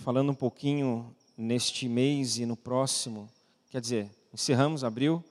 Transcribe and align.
falando 0.00 0.30
um 0.30 0.34
pouquinho 0.34 1.14
neste 1.36 1.86
mês 1.86 2.38
e 2.38 2.46
no 2.46 2.56
próximo, 2.56 3.28
quer 3.70 3.82
dizer, 3.82 4.10
encerramos 4.32 4.82
abril, 4.82 5.22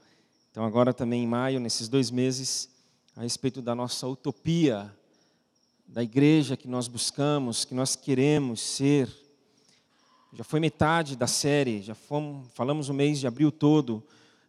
então 0.51 0.63
agora 0.63 0.93
também 0.93 1.23
em 1.23 1.27
maio, 1.27 1.59
nesses 1.59 1.87
dois 1.87 2.11
meses, 2.11 2.69
a 3.15 3.21
respeito 3.21 3.63
da 3.63 3.73
nossa 3.73 4.07
utopia, 4.07 4.95
da 5.87 6.03
igreja 6.03 6.55
que 6.55 6.67
nós 6.67 6.87
buscamos, 6.87 7.65
que 7.65 7.73
nós 7.73 7.95
queremos 7.95 8.61
ser. 8.61 9.09
Já 10.33 10.43
foi 10.43 10.59
metade 10.59 11.15
da 11.15 11.25
série, 11.25 11.81
já 11.81 11.95
fomos, 11.95 12.47
falamos 12.53 12.89
o 12.89 12.93
mês 12.93 13.19
de 13.19 13.25
abril 13.25 13.51
todo. 13.51 14.03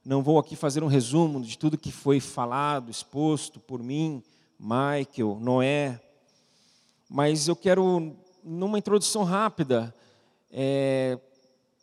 Não 0.05 0.23
vou 0.23 0.39
aqui 0.39 0.55
fazer 0.55 0.85
um 0.85 0.87
resumo 0.87 1.41
de 1.41 1.57
tudo 1.57 1.79
que 1.79 1.91
foi 1.91 2.21
falado, 2.21 2.91
exposto 2.91 3.59
por 3.59 3.83
mim, 3.83 4.23
Michael, 4.59 5.39
Noé, 5.41 5.99
mas 7.09 7.49
eu 7.49 7.57
quero, 7.57 8.15
numa 8.45 8.79
introdução 8.79 9.25
rápida, 9.25 9.95
é, 10.51 11.19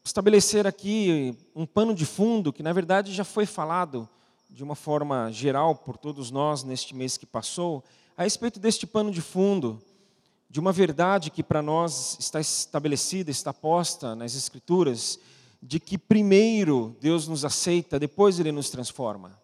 estabelecer 0.03 0.65
aqui 0.67 1.37
um 1.55 1.65
pano 1.65 1.93
de 1.93 2.05
fundo 2.05 2.53
que, 2.53 2.63
na 2.63 2.73
verdade, 2.73 3.13
já 3.13 3.23
foi 3.23 3.45
falado 3.45 4.07
de 4.49 4.63
uma 4.63 4.75
forma 4.75 5.31
geral 5.31 5.75
por 5.75 5.97
todos 5.97 6.31
nós 6.31 6.63
neste 6.63 6.95
mês 6.95 7.17
que 7.17 7.25
passou, 7.25 7.83
a 8.15 8.23
respeito 8.23 8.59
deste 8.59 8.87
pano 8.87 9.11
de 9.11 9.21
fundo, 9.21 9.81
de 10.49 10.59
uma 10.59 10.71
verdade 10.71 11.29
que 11.29 11.43
para 11.43 11.61
nós 11.61 12.17
está 12.19 12.39
estabelecida, 12.39 13.29
está 13.29 13.53
posta 13.53 14.15
nas 14.15 14.33
Escrituras, 14.35 15.19
de 15.61 15.79
que 15.79 15.97
primeiro 15.97 16.95
Deus 17.01 17.27
nos 17.27 17.43
aceita, 17.43 17.99
depois 17.99 18.39
Ele 18.39 18.51
nos 18.51 18.69
transforma. 18.69 19.37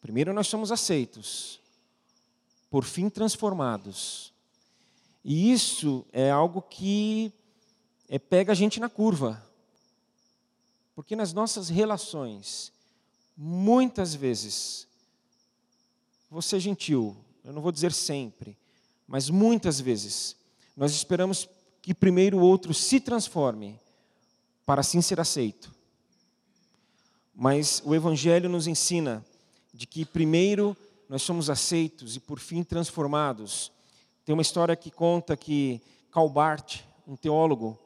Primeiro 0.00 0.32
nós 0.32 0.48
somos 0.48 0.72
aceitos, 0.72 1.60
por 2.70 2.84
fim 2.84 3.08
transformados. 3.08 4.31
E 5.24 5.52
isso 5.52 6.04
é 6.12 6.30
algo 6.30 6.60
que 6.62 7.32
é, 8.08 8.18
pega 8.18 8.52
a 8.52 8.54
gente 8.54 8.80
na 8.80 8.88
curva. 8.88 9.42
Porque 10.94 11.16
nas 11.16 11.32
nossas 11.32 11.68
relações, 11.68 12.72
muitas 13.36 14.14
vezes, 14.14 14.86
vou 16.30 16.42
ser 16.42 16.60
gentil, 16.60 17.16
eu 17.44 17.52
não 17.52 17.62
vou 17.62 17.72
dizer 17.72 17.92
sempre, 17.92 18.56
mas 19.06 19.30
muitas 19.30 19.80
vezes, 19.80 20.36
nós 20.76 20.92
esperamos 20.92 21.48
que 21.80 21.92
primeiro 21.92 22.38
o 22.38 22.42
outro 22.42 22.72
se 22.72 23.00
transforme 23.00 23.78
para 24.64 24.80
assim 24.80 25.00
ser 25.02 25.18
aceito. 25.18 25.74
Mas 27.34 27.82
o 27.84 27.94
Evangelho 27.94 28.48
nos 28.48 28.66
ensina 28.66 29.24
de 29.72 29.86
que 29.86 30.04
primeiro 30.04 30.76
nós 31.08 31.22
somos 31.22 31.50
aceitos 31.50 32.16
e 32.16 32.20
por 32.20 32.38
fim 32.38 32.62
transformados. 32.62 33.72
Tem 34.24 34.32
uma 34.32 34.42
história 34.42 34.76
que 34.76 34.88
conta 34.88 35.36
que 35.36 35.82
Calbart, 36.12 36.82
um 37.08 37.16
teólogo, 37.16 37.76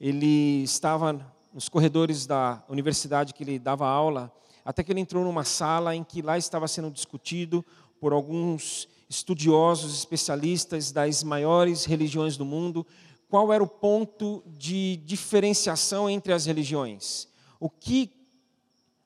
ele 0.00 0.62
estava 0.62 1.12
nos 1.52 1.68
corredores 1.68 2.24
da 2.24 2.64
universidade 2.66 3.34
que 3.34 3.44
ele 3.44 3.58
dava 3.58 3.86
aula, 3.86 4.32
até 4.64 4.82
que 4.82 4.90
ele 4.90 5.00
entrou 5.00 5.22
numa 5.22 5.44
sala 5.44 5.94
em 5.94 6.02
que 6.02 6.22
lá 6.22 6.38
estava 6.38 6.66
sendo 6.66 6.90
discutido 6.90 7.62
por 8.00 8.14
alguns 8.14 8.88
estudiosos, 9.06 9.92
especialistas 9.92 10.90
das 10.90 11.22
maiores 11.22 11.84
religiões 11.84 12.38
do 12.38 12.44
mundo, 12.46 12.86
qual 13.28 13.52
era 13.52 13.62
o 13.62 13.68
ponto 13.68 14.42
de 14.46 14.96
diferenciação 15.04 16.08
entre 16.08 16.32
as 16.32 16.46
religiões. 16.46 17.28
O 17.60 17.68
que 17.68 18.10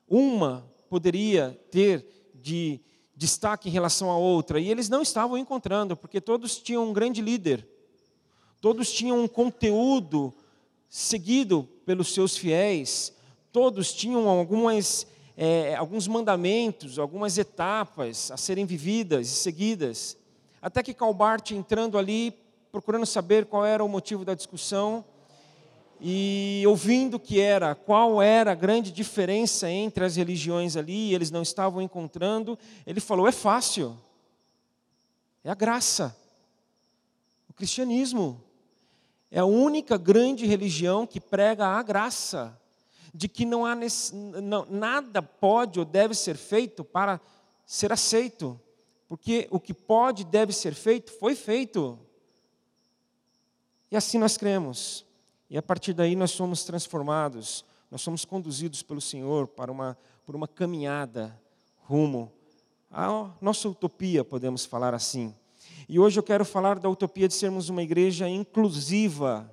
uma 0.07 0.65
poderia 0.89 1.59
ter 1.69 2.31
de 2.33 2.79
destaque 3.17 3.67
em 3.67 3.71
relação 3.71 4.11
à 4.11 4.17
outra, 4.17 4.59
e 4.59 4.69
eles 4.69 4.87
não 4.87 5.01
estavam 5.01 5.37
encontrando, 5.37 5.97
porque 5.97 6.21
todos 6.21 6.57
tinham 6.57 6.87
um 6.87 6.93
grande 6.93 7.19
líder, 7.19 7.67
todos 8.61 8.91
tinham 8.91 9.19
um 9.19 9.27
conteúdo 9.27 10.31
seguido 10.87 11.67
pelos 11.83 12.13
seus 12.13 12.37
fiéis, 12.37 13.11
todos 13.51 13.91
tinham 13.91 14.29
algumas 14.29 15.07
é, 15.35 15.75
alguns 15.75 16.07
mandamentos, 16.07 16.97
algumas 16.97 17.37
etapas 17.37 18.31
a 18.31 18.37
serem 18.37 18.65
vividas 18.65 19.27
e 19.27 19.31
seguidas. 19.31 20.17
Até 20.59 20.81
que 20.81 20.95
Calbart, 20.95 21.51
entrando 21.51 21.97
ali, 21.97 22.33
procurando 22.71 23.05
saber 23.05 23.45
qual 23.45 23.63
era 23.63 23.83
o 23.83 23.87
motivo 23.87 24.25
da 24.25 24.33
discussão, 24.33 25.05
e 25.99 26.63
ouvindo 26.67 27.19
que 27.19 27.39
era, 27.39 27.73
qual 27.73 28.21
era 28.21 28.51
a 28.51 28.55
grande 28.55 28.91
diferença 28.91 29.69
entre 29.69 30.05
as 30.05 30.15
religiões 30.15 30.75
ali, 30.75 31.13
eles 31.13 31.31
não 31.31 31.41
estavam 31.41 31.81
encontrando, 31.81 32.57
ele 32.85 32.99
falou: 32.99 33.27
é 33.27 33.31
fácil, 33.31 33.97
é 35.43 35.49
a 35.49 35.55
graça, 35.55 36.15
o 37.49 37.53
cristianismo. 37.53 38.43
É 39.29 39.39
a 39.39 39.45
única 39.45 39.97
grande 39.97 40.45
religião 40.45 41.05
que 41.05 41.19
prega 41.19 41.67
a 41.67 41.83
graça 41.83 42.57
de 43.13 43.27
que 43.27 43.45
não 43.45 43.65
há 43.65 43.75
não, 44.41 44.65
nada 44.69 45.21
pode 45.21 45.79
ou 45.79 45.85
deve 45.85 46.13
ser 46.13 46.37
feito 46.37 46.83
para 46.83 47.19
ser 47.65 47.91
aceito, 47.91 48.59
porque 49.07 49.47
o 49.51 49.59
que 49.59 49.73
pode 49.73 50.21
e 50.21 50.25
deve 50.25 50.53
ser 50.53 50.73
feito 50.73 51.11
foi 51.11 51.35
feito. 51.35 51.99
E 53.91 53.97
assim 53.97 54.17
nós 54.17 54.37
cremos. 54.37 55.06
E 55.49 55.57
a 55.57 55.61
partir 55.61 55.93
daí 55.93 56.15
nós 56.15 56.31
somos 56.31 56.63
transformados, 56.63 57.63
nós 57.89 58.01
somos 58.01 58.25
conduzidos 58.25 58.83
pelo 58.83 58.99
Senhor 58.99 59.47
para 59.47 59.71
uma, 59.71 59.97
por 60.25 60.35
uma 60.35 60.47
caminhada 60.47 61.39
rumo 61.83 62.31
à 62.91 63.31
nossa 63.41 63.69
utopia, 63.69 64.23
podemos 64.23 64.65
falar 64.65 64.93
assim. 64.93 65.33
E 65.87 65.99
hoje 65.99 66.19
eu 66.19 66.23
quero 66.23 66.43
falar 66.43 66.79
da 66.79 66.89
utopia 66.89 67.27
de 67.27 67.33
sermos 67.33 67.69
uma 67.69 67.83
igreja 67.83 68.27
inclusiva, 68.27 69.49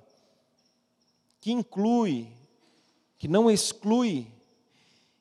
que 1.39 1.51
inclui 1.51 2.31
que 3.17 3.27
não 3.27 3.49
exclui. 3.49 4.27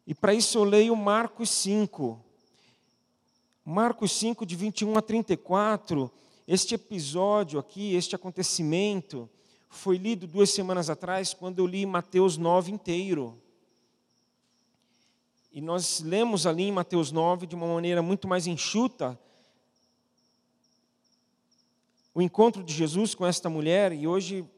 E 0.06 0.14
para 0.14 0.34
isso 0.34 0.58
eu 0.58 0.64
leio 0.64 0.94
Marcos 0.94 1.50
5. 1.50 2.22
Marcos 3.64 4.12
5, 4.12 4.44
de 4.44 4.56
21 4.56 4.98
a 4.98 5.02
34. 5.02 6.10
Este 6.46 6.74
episódio 6.74 7.58
aqui, 7.58 7.94
este 7.94 8.14
acontecimento, 8.14 9.28
foi 9.76 9.96
lido 9.96 10.26
duas 10.26 10.50
semanas 10.50 10.88
atrás, 10.90 11.34
quando 11.34 11.58
eu 11.58 11.66
li 11.66 11.84
Mateus 11.86 12.36
9 12.36 12.72
inteiro. 12.72 13.40
E 15.52 15.60
nós 15.60 16.00
lemos 16.00 16.46
ali 16.46 16.64
em 16.64 16.72
Mateus 16.72 17.12
9 17.12 17.46
de 17.46 17.54
uma 17.54 17.66
maneira 17.66 18.02
muito 18.02 18.26
mais 18.26 18.46
enxuta 18.46 19.18
o 22.14 22.22
encontro 22.22 22.62
de 22.62 22.72
Jesus 22.72 23.12
com 23.12 23.26
esta 23.26 23.50
mulher, 23.50 23.92
e 23.92 24.06
hoje 24.06 24.48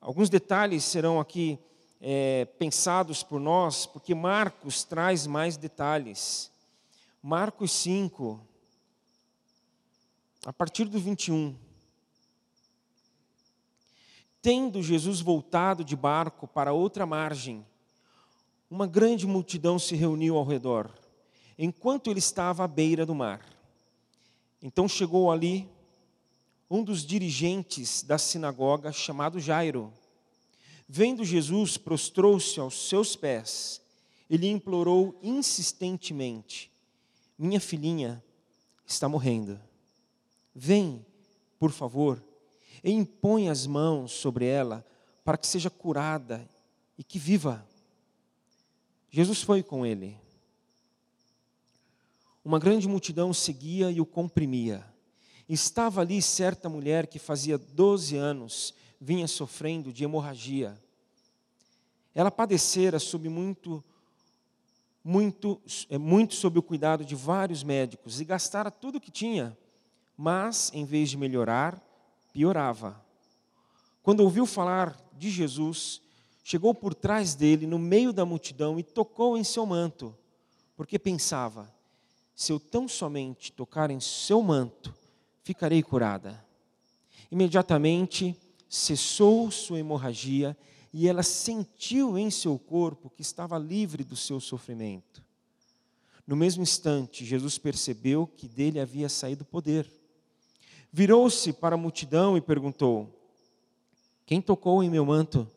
alguns 0.00 0.30
detalhes 0.30 0.84
serão 0.84 1.18
aqui 1.18 1.58
é, 2.00 2.44
pensados 2.44 3.24
por 3.24 3.40
nós, 3.40 3.86
porque 3.86 4.14
Marcos 4.14 4.84
traz 4.84 5.26
mais 5.26 5.56
detalhes. 5.56 6.48
Marcos 7.20 7.72
5, 7.72 8.40
a 10.46 10.52
partir 10.52 10.84
do 10.84 11.00
21. 11.00 11.56
Tendo 14.42 14.82
Jesus 14.82 15.22
voltado 15.22 15.82
de 15.82 15.96
barco 15.96 16.46
para 16.46 16.74
outra 16.74 17.06
margem, 17.06 17.64
uma 18.68 18.86
grande 18.86 19.26
multidão 19.26 19.78
se 19.78 19.94
reuniu 19.94 20.36
ao 20.36 20.44
redor, 20.44 20.90
enquanto 21.58 22.10
ele 22.10 22.18
estava 22.18 22.64
à 22.64 22.68
beira 22.68 23.06
do 23.06 23.14
mar. 23.14 23.40
Então 24.60 24.86
chegou 24.86 25.32
ali 25.32 25.66
um 26.68 26.82
dos 26.84 27.06
dirigentes 27.06 28.02
da 28.02 28.18
sinagoga, 28.18 28.92
chamado 28.92 29.40
Jairo 29.40 29.90
Vendo 30.94 31.24
Jesus, 31.24 31.78
prostrou-se 31.78 32.60
aos 32.60 32.86
seus 32.86 33.16
pés. 33.16 33.80
Ele 34.28 34.46
implorou 34.46 35.18
insistentemente: 35.22 36.70
Minha 37.38 37.58
filhinha 37.58 38.22
está 38.86 39.08
morrendo. 39.08 39.58
Vem, 40.54 41.02
por 41.58 41.70
favor, 41.70 42.22
e 42.82 42.92
impõe 42.92 43.48
as 43.48 43.66
mãos 43.66 44.12
sobre 44.12 44.46
ela 44.46 44.84
para 45.24 45.38
que 45.38 45.46
seja 45.46 45.70
curada 45.70 46.48
e 46.98 47.04
que 47.04 47.18
viva. 47.18 47.66
Jesus 49.10 49.42
foi 49.42 49.62
com 49.62 49.84
ele. 49.84 50.18
Uma 52.44 52.58
grande 52.58 52.88
multidão 52.88 53.32
seguia 53.32 53.90
e 53.90 54.00
o 54.00 54.06
comprimia. 54.06 54.84
Estava 55.48 56.00
ali 56.00 56.20
certa 56.22 56.68
mulher 56.68 57.06
que 57.06 57.18
fazia 57.18 57.58
12 57.58 58.16
anos 58.16 58.74
vinha 59.00 59.26
sofrendo 59.26 59.92
de 59.92 60.04
hemorragia. 60.04 60.80
Ela 62.14 62.30
padecera 62.30 63.00
sob 63.00 63.28
muito, 63.28 63.82
muito, 65.02 65.60
é, 65.90 65.98
muito 65.98 66.34
sob 66.34 66.58
o 66.58 66.62
cuidado 66.62 67.04
de 67.04 67.16
vários 67.16 67.64
médicos 67.64 68.20
e 68.20 68.24
gastara 68.24 68.70
tudo 68.70 68.98
o 68.98 69.00
que 69.00 69.10
tinha, 69.10 69.56
mas 70.16 70.70
em 70.72 70.84
vez 70.84 71.10
de 71.10 71.16
melhorar, 71.16 71.82
piorava. 72.32 73.00
Quando 74.02 74.20
ouviu 74.20 74.46
falar 74.46 74.96
de 75.16 75.30
Jesus, 75.30 76.00
chegou 76.42 76.74
por 76.74 76.94
trás 76.94 77.34
dele, 77.34 77.66
no 77.66 77.78
meio 77.78 78.12
da 78.12 78.24
multidão, 78.24 78.78
e 78.78 78.82
tocou 78.82 79.36
em 79.36 79.44
seu 79.44 79.64
manto, 79.64 80.16
porque 80.76 80.98
pensava: 80.98 81.72
se 82.34 82.52
eu 82.52 82.58
tão 82.58 82.88
somente 82.88 83.52
tocar 83.52 83.90
em 83.90 84.00
seu 84.00 84.42
manto, 84.42 84.94
ficarei 85.42 85.82
curada. 85.82 86.44
Imediatamente 87.30 88.36
cessou 88.68 89.50
sua 89.50 89.78
hemorragia 89.78 90.56
e 90.92 91.08
ela 91.08 91.22
sentiu 91.22 92.18
em 92.18 92.30
seu 92.30 92.58
corpo 92.58 93.10
que 93.10 93.22
estava 93.22 93.58
livre 93.58 94.04
do 94.04 94.16
seu 94.16 94.40
sofrimento. 94.40 95.22
No 96.26 96.36
mesmo 96.36 96.62
instante, 96.62 97.24
Jesus 97.24 97.58
percebeu 97.58 98.26
que 98.26 98.48
dele 98.48 98.78
havia 98.78 99.08
saído 99.08 99.44
poder. 99.44 99.90
Virou-se 100.92 101.54
para 101.54 101.74
a 101.74 101.78
multidão 101.78 102.36
e 102.36 102.40
perguntou: 102.40 103.08
Quem 104.26 104.42
tocou 104.42 104.82
em 104.82 104.90
meu 104.90 105.06
manto? 105.06 105.48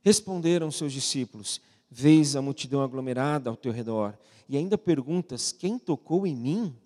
Responderam 0.00 0.70
seus 0.70 0.92
discípulos: 0.92 1.60
Vês 1.90 2.36
a 2.36 2.42
multidão 2.42 2.82
aglomerada 2.82 3.50
ao 3.50 3.56
teu 3.56 3.72
redor 3.72 4.16
e 4.48 4.56
ainda 4.56 4.78
perguntas: 4.78 5.50
Quem 5.50 5.76
tocou 5.76 6.24
em 6.24 6.36
mim? 6.36 6.76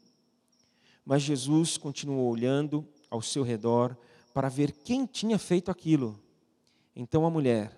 Mas 1.04 1.22
Jesus 1.22 1.76
continuou 1.76 2.30
olhando 2.30 2.86
ao 3.10 3.20
seu 3.20 3.42
redor 3.42 3.94
para 4.32 4.48
ver 4.48 4.72
quem 4.72 5.04
tinha 5.04 5.38
feito 5.38 5.70
aquilo. 5.70 6.18
Então 6.94 7.26
a 7.26 7.30
mulher, 7.30 7.70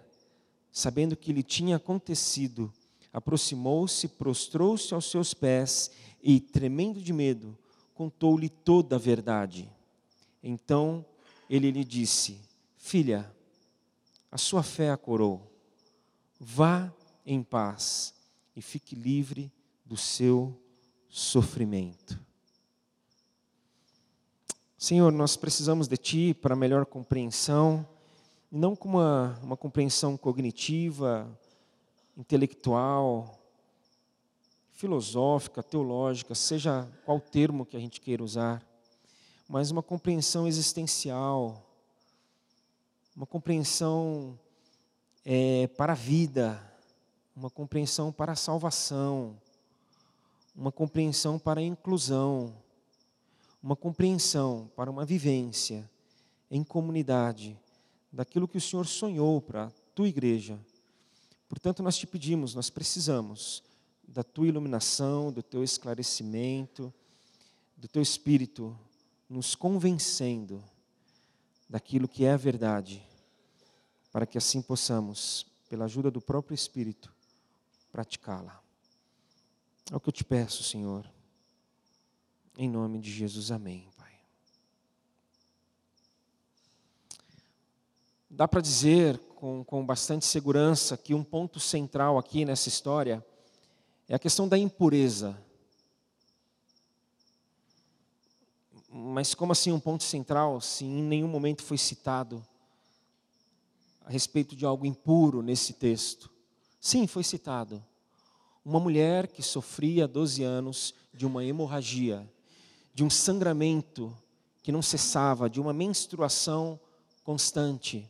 sabendo 0.71 1.17
que 1.17 1.33
lhe 1.33 1.43
tinha 1.43 1.77
acontecido, 1.77 2.73
aproximou-se, 3.13 4.07
prostrou-se 4.07 4.95
aos 4.95 5.11
seus 5.11 5.35
pés 5.35 5.91
e, 6.23 6.39
tremendo 6.39 7.01
de 7.01 7.13
medo, 7.13 7.59
contou-lhe 7.99 8.49
toda 8.49 8.95
a 8.95 8.99
verdade. 8.99 9.69
Então 10.41 11.05
ele 11.51 11.69
lhe 11.73 11.83
disse: 11.83 12.41
Filha, 12.77 13.29
a 14.31 14.39
sua 14.39 14.63
fé 14.63 14.91
a 14.93 14.97
curou. 14.97 15.53
Vá 16.39 16.95
em 17.27 17.43
paz 17.43 18.15
e 18.55 18.63
fique 18.63 18.95
livre 18.95 19.53
do 19.85 19.97
seu 19.97 20.57
sofrimento. 21.09 22.21
Senhor, 24.77 25.11
nós 25.11 25.37
precisamos 25.37 25.89
de 25.89 25.97
Ti 25.97 26.35
para 26.35 26.55
melhor 26.55 26.87
compreensão, 26.87 27.85
não 28.49 28.77
com 28.77 28.91
uma, 28.91 29.37
uma 29.43 29.57
compreensão 29.57 30.17
cognitiva, 30.17 31.29
intelectual, 32.17 33.38
filosófica, 34.79 35.61
teológica, 35.61 36.37
seja 36.37 36.89
qual 37.05 37.21
termo 37.21 37.67
que 37.67 37.77
a 37.77 37.81
gente 37.81 38.01
queira 38.01 38.23
usar, 38.23 38.65
mas 39.49 39.73
uma 39.73 39.83
compreensão 39.83 40.47
existencial, 40.47 41.69
uma 43.17 43.27
compreensão 43.27 44.39
é, 45.25 45.67
para 45.77 45.95
a 45.95 45.97
vida, 45.97 46.63
uma 47.35 47.51
compreensão 47.51 48.13
para 48.13 48.31
a 48.31 48.37
salvação, 48.37 49.37
uma 50.55 50.71
compreensão 50.71 51.41
para 51.41 51.59
a 51.59 51.65
inclusão, 51.65 52.55
uma 53.61 53.75
compreensão 53.75 54.71
para 54.77 54.89
uma 54.89 55.05
vivência 55.05 55.91
em 56.49 56.63
comunidade 56.63 57.59
daquilo 58.13 58.47
que 58.47 58.59
o 58.59 58.61
Senhor 58.61 58.87
sonhou 58.87 59.41
para 59.41 59.65
a 59.65 59.71
tua 59.93 60.07
igreja. 60.07 60.57
Portanto, 61.49 61.83
nós 61.83 61.99
te 61.99 62.07
pedimos, 62.07 62.55
nós 62.55 62.71
precisamos 62.71 63.67
da 64.09 64.25
tua 64.25 64.49
iluminação, 64.49 65.31
do 65.31 65.43
teu 65.43 65.63
esclarecimento, 65.63 66.93
do 67.77 67.87
teu 67.87 68.03
espírito 68.03 68.77
nos 69.29 69.55
convencendo 69.55 70.65
daquilo 71.69 72.09
que 72.09 72.25
é 72.25 72.33
a 72.33 72.37
verdade 72.37 73.07
para 74.11 74.27
que 74.27 74.39
assim 74.39 74.63
possamos, 74.63 75.47
pela 75.69 75.85
ajuda 75.85 76.11
do 76.11 76.21
próprio 76.21 76.55
Espírito, 76.55 77.13
praticá-la. 77.93 78.61
É 79.93 79.97
o 79.97 80.01
que 80.01 80.09
eu 80.09 80.13
te 80.13 80.25
peço, 80.25 80.65
Senhor. 80.65 81.09
Em 82.57 82.69
nome 82.69 82.99
de 82.99 83.13
Jesus, 83.13 83.53
amém, 83.53 83.89
Pai. 83.97 84.13
Dá 88.31 88.49
para 88.49 88.61
dizer 88.61 89.19
com, 89.37 89.63
com 89.63 89.85
bastante 89.85 90.25
segurança 90.25 90.97
que 90.97 91.15
um 91.15 91.23
ponto 91.23 91.61
central 91.61 92.19
aqui 92.19 92.45
nessa 92.45 92.69
história 92.69 93.25
é 94.09 94.15
a 94.15 94.19
questão 94.19 94.49
da 94.49 94.57
impureza. 94.57 95.39
Mas 98.91 99.35
como 99.35 99.53
assim 99.53 99.71
um 99.71 99.79
ponto 99.79 100.03
central, 100.03 100.61
se 100.61 100.85
em 100.85 101.03
nenhum 101.03 101.29
momento 101.29 101.63
foi 101.63 101.77
citado 101.77 102.45
a 104.05 104.11
respeito 104.11 104.57
de 104.57 104.65
algo 104.65 104.87
impuro 104.87 105.43
nesse 105.43 105.75
texto. 105.75 106.31
Sim, 106.81 107.07
foi 107.07 107.23
citado. 107.23 107.85
Uma 108.65 108.81
mulher 108.81 109.27
que 109.29 109.43
sofria 109.43 110.09
12 110.09 110.43
anos 110.43 110.95
de 111.13 111.27
uma 111.27 111.45
hemorragia, 111.45 112.27
de 112.95 113.05
um 113.05 113.11
sangramento 113.11 114.17
que 114.63 114.73
não 114.73 114.81
cessava, 114.81 115.51
de 115.51 115.61
uma 115.61 115.75
menstruação 115.75 116.81
constante. 117.23 118.09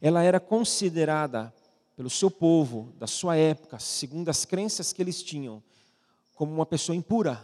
Ela 0.00 0.22
era 0.22 0.40
considerada 0.40 1.54
pelo 1.96 2.10
seu 2.10 2.30
povo, 2.30 2.92
da 2.98 3.06
sua 3.06 3.36
época, 3.36 3.78
segundo 3.78 4.28
as 4.28 4.44
crenças 4.44 4.92
que 4.92 5.00
eles 5.00 5.22
tinham, 5.22 5.62
como 6.34 6.52
uma 6.52 6.66
pessoa 6.66 6.94
impura. 6.94 7.42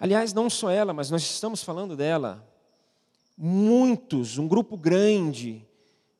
Aliás, 0.00 0.32
não 0.32 0.48
só 0.48 0.70
ela, 0.70 0.94
mas 0.94 1.10
nós 1.10 1.22
estamos 1.22 1.62
falando 1.62 1.94
dela 1.94 2.44
muitos, 3.36 4.38
um 4.38 4.48
grupo 4.48 4.76
grande, 4.76 5.66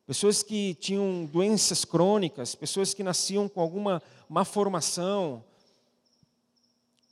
pessoas 0.06 0.42
que 0.42 0.74
tinham 0.74 1.24
doenças 1.24 1.84
crônicas, 1.84 2.54
pessoas 2.54 2.92
que 2.92 3.02
nasciam 3.02 3.48
com 3.48 3.60
alguma 3.60 4.02
má 4.28 4.44
formação, 4.44 5.42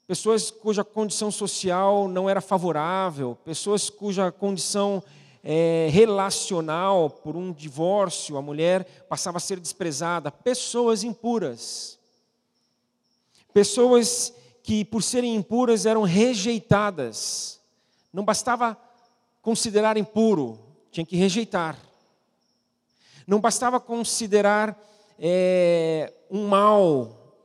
pessoas 0.07 0.51
cuja 0.51 0.85
condição 0.85 1.31
social 1.31 2.07
não 2.07 2.29
era 2.29 2.41
favorável, 2.41 3.37
pessoas 3.45 3.89
cuja 3.89 4.31
condição 4.31 5.03
é, 5.43 5.89
relacional, 5.91 7.11
por 7.11 7.37
um 7.37 7.53
divórcio, 7.53 8.37
a 8.37 8.43
mulher 8.43 8.85
passava 9.09 9.39
a 9.39 9.41
ser 9.41 9.59
desprezada, 9.59 10.31
pessoas 10.31 11.03
impuras, 11.03 11.99
pessoas 13.53 14.33
que, 14.63 14.85
por 14.85 15.03
serem 15.03 15.35
impuras, 15.35 15.85
eram 15.85 16.03
rejeitadas. 16.03 17.61
Não 18.13 18.25
bastava 18.25 18.77
considerar 19.41 19.97
impuro, 19.97 20.61
tinha 20.91 21.05
que 21.05 21.17
rejeitar. 21.17 21.77
Não 23.27 23.41
bastava 23.41 23.81
considerar 23.81 24.79
é, 25.19 26.13
um 26.31 26.47
mal, 26.47 27.37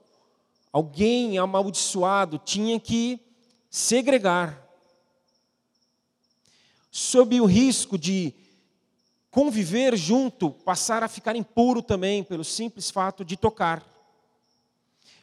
alguém 0.71 1.38
amaldiçoado, 1.38 2.38
tinha 2.38 2.79
que 2.79 3.19
segregar. 3.69 4.66
Sob 6.99 7.39
o 7.39 7.45
risco 7.45 7.97
de 7.97 8.33
conviver 9.29 9.95
junto, 9.95 10.50
passar 10.50 11.03
a 11.03 11.07
ficar 11.07 11.36
impuro 11.36 11.81
também, 11.81 12.24
pelo 12.24 12.43
simples 12.43 12.89
fato 12.89 13.24
de 13.24 13.38
tocar. 13.38 13.86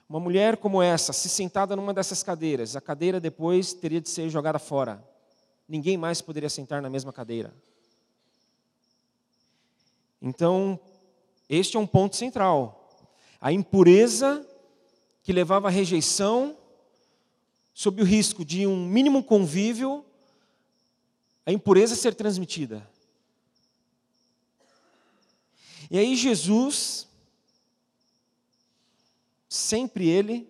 Uma 0.08 0.20
mulher 0.20 0.56
como 0.56 0.82
essa, 0.82 1.12
se 1.12 1.28
sentada 1.28 1.75
numa 1.75 1.92
dessas 1.92 2.22
cadeiras, 2.22 2.76
a 2.76 2.80
cadeira 2.80 3.18
depois 3.18 3.72
teria 3.72 4.00
de 4.00 4.08
ser 4.08 4.30
jogada 4.30 4.58
fora 4.58 5.02
ninguém 5.68 5.96
mais 5.96 6.20
poderia 6.20 6.50
sentar 6.50 6.82
na 6.82 6.90
mesma 6.90 7.12
cadeira. 7.12 7.54
Então, 10.20 10.78
este 11.49 11.76
é 11.76 11.80
um 11.80 11.87
ponto 11.87 12.16
central. 12.16 12.88
A 13.40 13.52
impureza 13.52 14.46
que 15.22 15.32
levava 15.32 15.68
à 15.68 15.70
rejeição, 15.70 16.56
sob 17.72 18.00
o 18.02 18.04
risco 18.04 18.44
de 18.44 18.66
um 18.66 18.87
mínimo 18.87 19.22
convívio, 19.22 20.04
a 21.46 21.52
impureza 21.52 21.94
ser 21.94 22.14
transmitida. 22.14 22.88
E 25.90 25.98
aí 25.98 26.16
Jesus, 26.16 27.06
sempre 29.48 30.08
ele, 30.08 30.48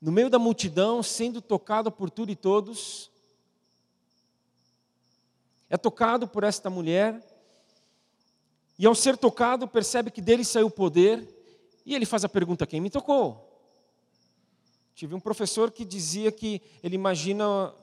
no 0.00 0.12
meio 0.12 0.30
da 0.30 0.38
multidão, 0.38 1.02
sendo 1.02 1.42
tocado 1.42 1.90
por 1.90 2.08
tudo 2.08 2.30
e 2.30 2.36
todos, 2.36 3.10
é 5.68 5.76
tocado 5.76 6.26
por 6.28 6.44
esta 6.44 6.70
mulher, 6.70 7.22
e 8.78 8.86
ao 8.86 8.94
ser 8.94 9.16
tocado, 9.16 9.66
percebe 9.66 10.10
que 10.10 10.22
dele 10.22 10.44
saiu 10.44 10.68
o 10.68 10.70
poder, 10.70 11.26
e 11.84 11.94
ele 11.94 12.06
faz 12.06 12.24
a 12.24 12.28
pergunta: 12.28 12.66
quem 12.66 12.80
me 12.80 12.88
tocou? 12.88 13.44
Tive 14.94 15.14
um 15.14 15.20
professor 15.20 15.70
que 15.72 15.84
dizia 15.84 16.30
que 16.30 16.62
ele 16.82 16.94
imagina 16.94 17.74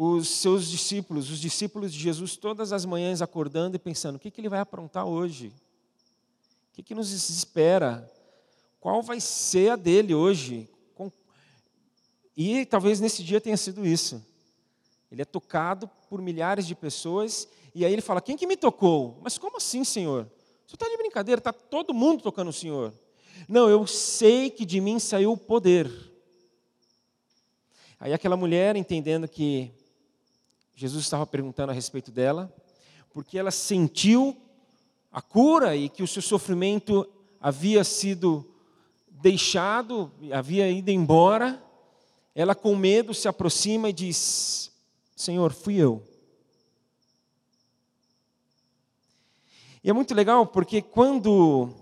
os 0.00 0.28
seus 0.28 0.68
discípulos, 0.68 1.28
os 1.28 1.40
discípulos 1.40 1.92
de 1.92 1.98
Jesus, 1.98 2.36
todas 2.36 2.72
as 2.72 2.84
manhãs 2.84 3.20
acordando 3.20 3.74
e 3.74 3.80
pensando: 3.80 4.14
o 4.14 4.18
que, 4.20 4.30
que 4.30 4.40
ele 4.40 4.48
vai 4.48 4.60
aprontar 4.60 5.04
hoje? 5.04 5.48
O 5.48 6.74
que, 6.74 6.84
que 6.84 6.94
nos 6.94 7.10
espera? 7.10 8.08
Qual 8.78 9.02
vai 9.02 9.18
ser 9.18 9.72
a 9.72 9.76
dele 9.76 10.14
hoje? 10.14 10.70
E 12.36 12.64
talvez 12.66 13.00
nesse 13.00 13.24
dia 13.24 13.40
tenha 13.40 13.56
sido 13.56 13.84
isso. 13.84 14.24
Ele 15.10 15.20
é 15.20 15.24
tocado 15.24 15.90
por 16.08 16.22
milhares 16.22 16.64
de 16.64 16.76
pessoas 16.76 17.48
e 17.74 17.84
aí 17.84 17.92
ele 17.92 18.00
fala: 18.00 18.20
Quem 18.20 18.36
que 18.36 18.46
me 18.46 18.56
tocou? 18.56 19.18
Mas 19.20 19.36
como 19.36 19.56
assim, 19.56 19.82
Senhor? 19.82 20.30
Você 20.64 20.76
está 20.76 20.88
de 20.88 20.96
brincadeira, 20.96 21.40
está 21.40 21.52
todo 21.52 21.92
mundo 21.92 22.22
tocando 22.22 22.50
o 22.50 22.52
Senhor. 22.52 22.94
Não, 23.48 23.68
eu 23.68 23.84
sei 23.84 24.48
que 24.48 24.64
de 24.64 24.80
mim 24.80 25.00
saiu 25.00 25.32
o 25.32 25.36
poder. 25.36 25.90
Aí 27.98 28.12
aquela 28.12 28.36
mulher, 28.36 28.76
entendendo 28.76 29.26
que 29.26 29.72
Jesus 30.78 31.02
estava 31.02 31.26
perguntando 31.26 31.72
a 31.72 31.74
respeito 31.74 32.12
dela, 32.12 32.54
porque 33.12 33.36
ela 33.36 33.50
sentiu 33.50 34.40
a 35.10 35.20
cura 35.20 35.74
e 35.74 35.88
que 35.88 36.04
o 36.04 36.06
seu 36.06 36.22
sofrimento 36.22 37.04
havia 37.40 37.82
sido 37.82 38.48
deixado, 39.10 40.12
havia 40.32 40.70
ido 40.70 40.88
embora. 40.88 41.60
Ela, 42.32 42.54
com 42.54 42.76
medo, 42.76 43.12
se 43.12 43.26
aproxima 43.26 43.88
e 43.90 43.92
diz: 43.92 44.70
Senhor, 45.16 45.52
fui 45.52 45.74
eu. 45.74 46.00
E 49.82 49.90
é 49.90 49.92
muito 49.92 50.14
legal 50.14 50.46
porque 50.46 50.80
quando 50.80 51.74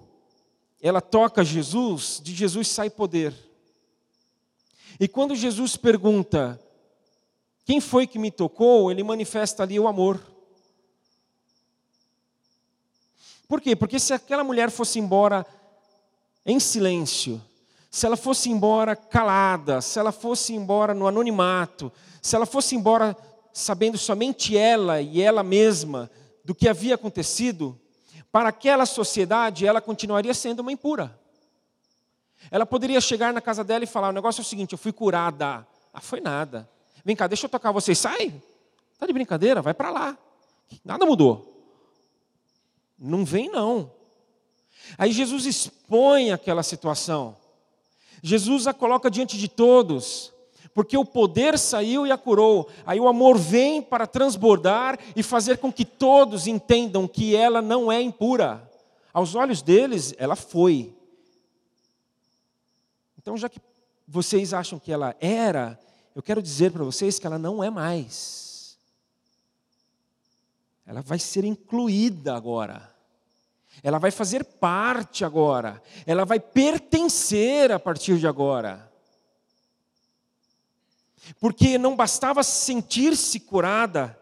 ela 0.81 1.03
toca 1.03 1.45
Jesus, 1.45 2.19
de 2.25 2.35
Jesus 2.35 2.67
sai 2.69 2.89
poder. 2.89 3.35
E 4.99 5.07
quando 5.07 5.35
Jesus 5.35 5.77
pergunta: 5.77 6.59
Quem 7.67 7.81
foi 7.81 8.07
que 8.07 8.17
me 8.17 8.31
tocou? 8.31 8.93
Ele 8.93 9.03
manifesta 9.03 9.65
ali 9.65 9.79
o 9.79 9.89
amor. 9.89 10.21
Por 13.49 13.61
quê? 13.61 13.75
Porque 13.75 13.99
se 13.99 14.15
aquela 14.15 14.45
mulher 14.45 14.71
fosse 14.71 15.01
embora 15.01 15.45
em 16.47 16.61
silêncio, 16.61 17.43
se 17.91 18.07
ela 18.07 18.17
fosse 18.17 18.49
embora 18.49 18.95
calada, 18.95 19.81
se 19.81 19.99
ela 19.99 20.13
fosse 20.13 20.55
embora 20.55 20.95
no 20.95 21.09
anonimato, 21.09 21.93
se 22.23 22.37
ela 22.37 22.47
fosse 22.47 22.77
embora 22.77 23.17
sabendo 23.53 23.99
somente 23.99 24.57
ela 24.57 25.01
e 25.01 25.21
ela 25.21 25.43
mesma 25.43 26.09
do 26.45 26.55
que 26.55 26.69
havia 26.69 26.95
acontecido, 26.95 27.77
para 28.31 28.51
aquela 28.51 28.87
sociedade 28.87 29.67
ela 29.67 29.81
continuaria 29.81 30.35
sendo 30.35 30.61
uma 30.61 30.71
impura. 30.71 31.19
Ela 32.49 32.65
poderia 32.65 33.01
chegar 33.01 33.33
na 33.33 33.41
casa 33.41 33.65
dela 33.65 33.83
e 33.83 33.89
falar: 33.89 34.11
o 34.11 34.13
negócio 34.13 34.41
é 34.41 34.43
o 34.43 34.47
seguinte, 34.47 34.73
eu 34.73 34.79
fui 34.79 34.93
curada. 34.93 35.67
Ah, 35.93 36.01
foi 36.01 36.21
nada. 36.21 36.76
Vem 37.07 37.15
cá, 37.15 37.29
deixa 37.29 37.47
eu 37.47 37.49
tocar 37.49 37.71
vocês. 37.71 37.97
Sai. 37.97 38.35
Tá 38.99 39.07
de 39.07 39.13
brincadeira? 39.13 39.63
Vai 39.63 39.73
para 39.73 39.91
lá. 39.91 40.19
Nada 40.85 41.07
mudou. 41.07 41.57
Não 42.99 43.25
vem, 43.25 43.49
não. 43.49 43.93
Aí 44.99 45.13
Jesus 45.13 45.47
expõe 45.47 46.33
aquela 46.33 46.65
situação. 46.65 47.37
Jesus 48.21 48.67
a 48.67 48.75
coloca 48.75 49.09
diante 49.09 49.39
de 49.39 49.47
todos, 49.47 50.33
porque 50.75 50.97
o 50.99 51.05
poder 51.05 51.57
saiu 51.57 52.09
e 52.09 52.11
a 52.11 52.19
curou. 52.19 52.69
Aí 52.85 52.99
o 52.99 53.07
amor 53.07 53.39
vem 53.39 53.81
para 53.81 54.09
transbordar 54.09 54.99
e 55.15 55.23
fazer 55.23 55.59
com 55.59 55.73
que 55.73 55.85
todos 55.85 56.49
entendam 56.49 57.07
que 57.07 57.37
ela 57.37 57.63
não 57.63 57.93
é 57.93 58.03
impura. 58.03 58.69
Aos 59.13 59.37
olhos 59.37 59.63
deles, 59.63 60.13
ela 60.19 60.35
foi. 60.35 60.93
Então, 63.17 63.37
já 63.37 63.49
que 63.49 63.61
vocês 64.09 64.53
acham 64.53 64.77
que 64.77 64.91
ela 64.91 65.15
era, 65.21 65.79
eu 66.17 66.23
quero 66.23 66.41
dizer 66.41 66.73
para 66.73 66.83
vocês 66.83 67.19
que 67.19 67.27
ela 67.27 67.39
não 67.39 67.63
é 67.63 67.69
mais. 67.69 68.79
Ela 70.87 71.03
vai 71.03 71.19
ser 71.19 71.45
incluída 71.45 72.35
agora. 72.35 72.91
Ela 73.83 73.99
vai 73.99 74.11
fazer 74.11 74.43
parte 74.43 75.27
agora. 75.27 75.83
Ela 76.07 76.25
vai 76.25 76.41
pertencer 76.41 77.71
a 77.71 77.79
partir 77.79 78.19
de 78.19 78.27
agora. 78.27 78.91
Porque 81.39 81.77
não 81.77 81.95
bastava 81.95 82.43
sentir-se 82.43 83.39
curada, 83.41 84.19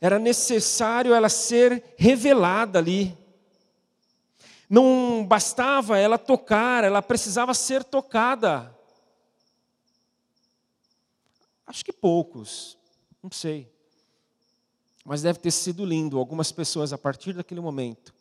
era 0.00 0.20
necessário 0.20 1.12
ela 1.12 1.28
ser 1.28 1.82
revelada 1.96 2.78
ali. 2.78 3.18
Não 4.70 5.26
bastava 5.26 5.98
ela 5.98 6.16
tocar, 6.16 6.84
ela 6.84 7.02
precisava 7.02 7.52
ser 7.52 7.82
tocada. 7.82 8.72
Acho 11.72 11.86
que 11.86 11.92
poucos, 11.92 12.76
não 13.22 13.30
sei. 13.30 13.66
Mas 15.06 15.22
deve 15.22 15.38
ter 15.38 15.50
sido 15.50 15.86
lindo 15.86 16.18
algumas 16.18 16.52
pessoas 16.52 16.92
a 16.92 16.98
partir 16.98 17.32
daquele 17.32 17.62
momento 17.62 18.12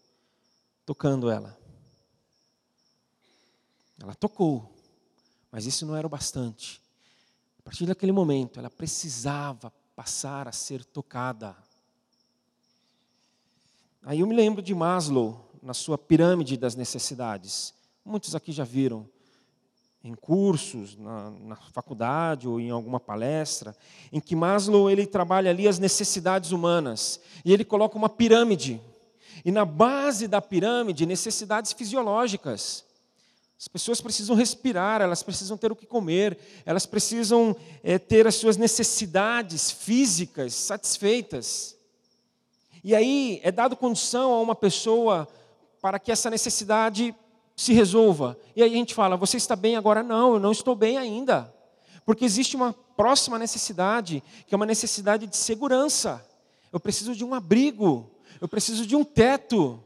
tocando 0.85 1.29
ela. 1.29 1.59
Ela 4.01 4.15
tocou, 4.15 4.73
mas 5.51 5.65
isso 5.65 5.85
não 5.85 5.97
era 5.97 6.07
o 6.07 6.09
bastante. 6.09 6.81
A 7.59 7.61
partir 7.63 7.85
daquele 7.85 8.13
momento, 8.13 8.57
ela 8.57 8.69
precisava 8.69 9.69
passar 9.97 10.47
a 10.47 10.53
ser 10.53 10.85
tocada. 10.85 11.53
Aí 14.01 14.21
eu 14.21 14.27
me 14.27 14.33
lembro 14.33 14.61
de 14.61 14.73
Maslow, 14.73 15.51
na 15.61 15.73
sua 15.73 15.97
pirâmide 15.97 16.55
das 16.55 16.73
necessidades. 16.73 17.73
Muitos 18.05 18.33
aqui 18.33 18.53
já 18.53 18.63
viram 18.63 19.09
em 20.03 20.15
cursos, 20.15 20.97
na, 20.97 21.29
na, 21.29 21.55
faculdade 21.55 22.47
ou 22.47 22.59
em 22.59 22.71
alguma 22.71 22.99
palestra, 22.99 23.75
em 24.11 24.19
que 24.19 24.35
Maslow 24.35 24.89
ele 24.89 25.05
trabalha 25.05 25.51
ali 25.51 25.67
as 25.67 25.77
necessidades 25.77 26.51
humanas 26.51 27.19
e 27.45 27.53
ele 27.53 27.63
coloca 27.63 27.97
uma 27.97 28.09
pirâmide. 28.09 28.81
E 29.45 29.51
na 29.51 29.63
base 29.63 30.27
da 30.27 30.41
pirâmide, 30.41 31.05
necessidades 31.05 31.71
fisiológicas. 31.71 32.83
As 33.59 33.67
pessoas 33.67 34.01
precisam 34.01 34.35
respirar, 34.35 35.01
elas 35.01 35.21
precisam 35.21 35.55
ter 35.55 35.71
o 35.71 35.75
que 35.75 35.85
comer, 35.85 36.35
elas 36.65 36.87
precisam 36.87 37.55
é, 37.83 37.99
ter 37.99 38.25
as 38.25 38.33
suas 38.33 38.57
necessidades 38.57 39.69
físicas 39.69 40.55
satisfeitas. 40.55 41.77
E 42.83 42.95
aí 42.95 43.39
é 43.43 43.51
dado 43.51 43.75
condição 43.75 44.33
a 44.33 44.41
uma 44.41 44.55
pessoa 44.55 45.27
para 45.79 45.99
que 45.99 46.11
essa 46.11 46.29
necessidade 46.29 47.13
se 47.61 47.73
resolva. 47.73 48.35
E 48.55 48.63
aí 48.63 48.73
a 48.73 48.75
gente 48.75 48.95
fala: 48.95 49.15
Você 49.15 49.37
está 49.37 49.55
bem 49.55 49.75
agora? 49.75 50.01
Não, 50.01 50.33
eu 50.33 50.39
não 50.39 50.51
estou 50.51 50.75
bem 50.75 50.97
ainda. 50.97 51.53
Porque 52.03 52.25
existe 52.25 52.55
uma 52.55 52.73
próxima 52.73 53.37
necessidade, 53.37 54.23
que 54.47 54.55
é 54.55 54.57
uma 54.57 54.65
necessidade 54.65 55.27
de 55.27 55.37
segurança. 55.37 56.27
Eu 56.73 56.79
preciso 56.79 57.15
de 57.15 57.23
um 57.23 57.35
abrigo, 57.35 58.09
eu 58.39 58.47
preciso 58.47 58.87
de 58.87 58.95
um 58.95 59.03
teto. 59.03 59.81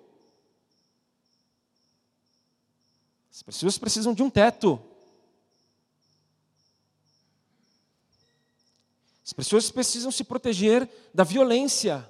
As 3.29 3.43
pessoas 3.43 3.77
precisam 3.77 4.13
de 4.13 4.23
um 4.23 4.29
teto. 4.29 4.81
As 9.25 9.33
pessoas 9.33 9.69
precisam 9.69 10.11
se 10.11 10.23
proteger 10.23 10.89
da 11.13 11.25
violência. 11.25 12.09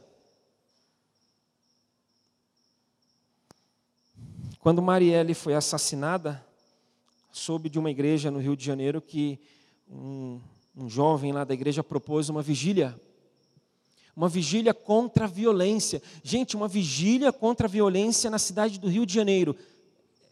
Quando 4.65 4.81
Marielle 4.81 5.35
foi 5.35 5.53
assassinada, 5.53 6.43
soube 7.31 7.69
de 7.69 7.77
uma 7.77 7.91
igreja 7.91 8.31
no 8.31 8.39
Rio 8.39 8.57
de 8.57 8.65
Janeiro 8.65 8.99
que 8.99 9.39
um, 9.87 10.41
um 10.75 10.89
jovem 10.89 11.31
lá 11.31 11.43
da 11.43 11.53
igreja 11.53 11.83
propôs 11.83 12.29
uma 12.29 12.41
vigília. 12.41 12.99
Uma 14.15 14.27
vigília 14.27 14.73
contra 14.73 15.25
a 15.25 15.27
violência. 15.27 16.01
Gente, 16.23 16.55
uma 16.55 16.67
vigília 16.67 17.31
contra 17.31 17.67
a 17.67 17.69
violência 17.69 18.27
na 18.27 18.39
cidade 18.39 18.79
do 18.79 18.87
Rio 18.87 19.05
de 19.05 19.13
Janeiro. 19.13 19.55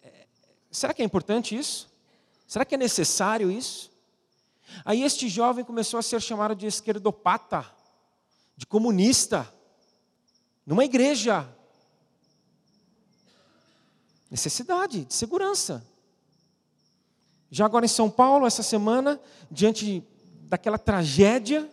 É, 0.01 0.25
será 0.71 0.95
que 0.95 1.03
é 1.03 1.05
importante 1.05 1.55
isso? 1.55 1.87
Será 2.47 2.65
que 2.65 2.73
é 2.73 2.77
necessário 2.79 3.51
isso? 3.51 3.91
Aí 4.83 5.03
este 5.03 5.29
jovem 5.29 5.63
começou 5.63 5.99
a 5.99 6.01
ser 6.01 6.19
chamado 6.19 6.55
de 6.55 6.65
esquerdopata, 6.65 7.67
de 8.57 8.65
comunista, 8.65 9.47
numa 10.65 10.83
igreja 10.83 11.52
Necessidade 14.33 15.05
de 15.05 15.13
segurança. 15.13 15.85
Já 17.51 17.67
agora 17.67 17.85
em 17.85 17.87
São 17.87 18.09
Paulo, 18.09 18.47
essa 18.47 18.63
semana, 18.63 19.21
diante 19.51 20.03
daquela 20.49 20.79
tragédia, 20.79 21.69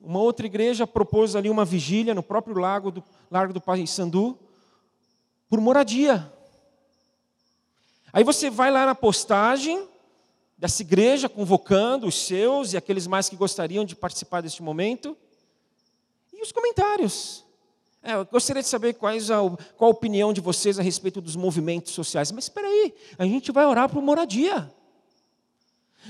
uma 0.00 0.18
outra 0.18 0.46
igreja 0.46 0.86
propôs 0.86 1.36
ali 1.36 1.50
uma 1.50 1.62
vigília 1.62 2.14
no 2.14 2.22
próprio 2.22 2.58
lago 2.58 2.90
do 2.90 3.04
Largo 3.30 3.52
do 3.52 3.60
Paissandu 3.60 4.38
por 5.46 5.60
moradia. 5.60 6.32
Aí 8.14 8.24
você 8.24 8.48
vai 8.48 8.70
lá 8.70 8.86
na 8.86 8.94
postagem 8.94 9.86
dessa 10.56 10.80
igreja 10.80 11.28
convocando 11.28 12.06
os 12.06 12.14
seus 12.14 12.72
e 12.72 12.78
aqueles 12.78 13.06
mais 13.06 13.28
que 13.28 13.36
gostariam 13.36 13.84
de 13.84 13.94
participar 13.94 14.40
deste 14.40 14.62
momento 14.62 15.14
e 16.32 16.40
os 16.40 16.50
comentários. 16.50 17.43
É, 18.06 18.12
eu 18.12 18.26
gostaria 18.26 18.60
de 18.60 18.68
saber 18.68 18.92
quais 18.92 19.30
a, 19.30 19.38
qual 19.78 19.90
a 19.90 19.94
opinião 19.94 20.30
de 20.30 20.40
vocês 20.42 20.78
a 20.78 20.82
respeito 20.82 21.22
dos 21.22 21.34
movimentos 21.34 21.94
sociais. 21.94 22.30
Mas 22.30 22.44
espera 22.44 22.68
aí, 22.68 22.92
a 23.18 23.24
gente 23.24 23.50
vai 23.50 23.64
orar 23.64 23.88
por 23.88 24.02
moradia. 24.02 24.70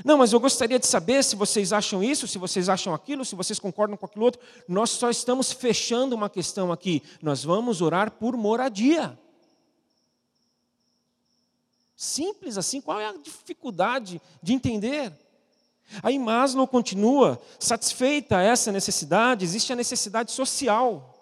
Não, 0.05 0.19
mas 0.19 0.33
eu 0.33 0.41
gostaria 0.41 0.77
de 0.77 0.89
saber 0.89 1.23
se 1.23 1.37
vocês 1.37 1.73
acham 1.73 2.03
isso, 2.03 2.27
se 2.27 2.37
vocês 2.37 2.69
acham 2.69 2.93
aquilo, 2.93 3.25
se 3.25 3.37
vocês 3.37 3.61
concordam 3.61 3.97
com 3.97 4.07
aquilo 4.07 4.25
outro. 4.25 4.41
Nós 4.67 4.91
só 4.91 5.09
estamos 5.09 5.53
fechando 5.53 6.17
uma 6.17 6.29
questão 6.29 6.73
aqui. 6.73 7.01
Nós 7.23 7.45
vamos 7.45 7.81
orar 7.81 8.11
por 8.11 8.37
moradia. 8.37 9.17
Simples 11.97 12.59
assim, 12.59 12.81
qual 12.81 12.99
é 12.99 13.07
a 13.07 13.17
dificuldade 13.17 14.21
de 14.43 14.53
entender? 14.53 15.13
Aí 16.03 16.19
Maslow 16.19 16.67
continua, 16.67 17.41
satisfeita 17.61 18.41
essa 18.41 18.73
necessidade, 18.73 19.45
existe 19.45 19.73
a 19.73 19.77
necessidade 19.77 20.33
social. 20.33 21.14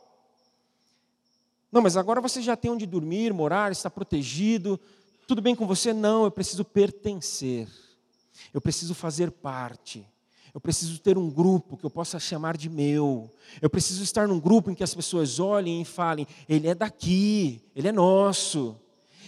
Não, 1.72 1.80
mas 1.80 1.96
agora 1.96 2.20
você 2.20 2.42
já 2.42 2.54
tem 2.54 2.70
onde 2.70 2.84
dormir, 2.84 3.32
morar, 3.32 3.72
está 3.72 3.88
protegido. 3.88 4.78
Tudo 5.26 5.40
bem 5.40 5.56
com 5.56 5.66
você? 5.66 5.94
Não, 5.94 6.24
eu 6.24 6.30
preciso 6.30 6.64
pertencer. 6.64 7.66
Eu 8.52 8.60
preciso 8.60 8.94
fazer 8.94 9.30
parte. 9.30 10.06
Eu 10.52 10.60
preciso 10.60 10.98
ter 10.98 11.16
um 11.16 11.30
grupo 11.30 11.78
que 11.78 11.84
eu 11.84 11.88
possa 11.88 12.20
chamar 12.20 12.58
de 12.58 12.68
meu. 12.68 13.32
Eu 13.62 13.70
preciso 13.70 14.02
estar 14.02 14.28
num 14.28 14.38
grupo 14.38 14.70
em 14.70 14.74
que 14.74 14.84
as 14.84 14.94
pessoas 14.94 15.40
olhem 15.40 15.80
e 15.80 15.84
falem: 15.84 16.26
ele 16.46 16.68
é 16.68 16.74
daqui, 16.74 17.62
ele 17.74 17.88
é 17.88 17.92
nosso. 17.92 18.76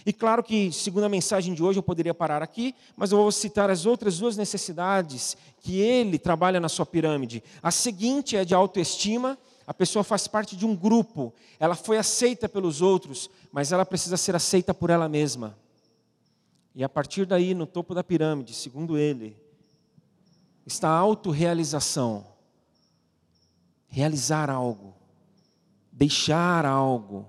E 0.05 0.13
claro 0.13 0.43
que, 0.43 0.71
segundo 0.71 1.05
a 1.05 1.09
mensagem 1.09 1.55
de 1.55 1.63
hoje, 1.63 1.79
eu 1.79 1.83
poderia 1.83 2.13
parar 2.13 2.43
aqui, 2.43 2.75
mas 2.95 3.11
eu 3.11 3.17
vou 3.17 3.33
citar 3.33 3.71
as 3.71 3.87
outras 3.87 4.19
duas 4.19 4.37
necessidades 4.37 5.35
que 5.63 5.81
ele 5.81 6.19
trabalha 6.19 6.61
na 6.61 6.69
sua 6.69 6.85
pirâmide. 6.85 7.43
A 7.63 7.71
seguinte 7.71 8.37
é 8.37 8.45
de 8.45 8.55
autoestima. 8.55 9.39
A 9.67 9.73
pessoa 9.73 10.05
faz 10.05 10.27
parte 10.27 10.57
de 10.57 10.67
um 10.67 10.77
grupo, 10.77 11.33
ela 11.59 11.75
foi 11.75 11.97
aceita 11.97 12.49
pelos 12.49 12.83
outros, 12.83 13.31
mas 13.51 13.73
ela 13.73 13.87
precisa 13.87 14.17
ser 14.17 14.37
aceita 14.37 14.75
por 14.75 14.91
ela 14.91 15.09
mesma. 15.09 15.57
E 16.75 16.83
a 16.83 16.89
partir 16.89 17.25
daí, 17.25 17.55
no 17.55 17.67
topo 17.67 17.95
da 17.95 18.03
pirâmide, 18.05 18.53
segundo 18.53 18.99
ele, 18.99 19.37
está 20.67 20.89
a 20.89 20.99
autorrealização. 20.99 22.27
Realizar 23.89 24.51
algo, 24.51 24.95
deixar 25.93 26.67
algo, 26.67 27.27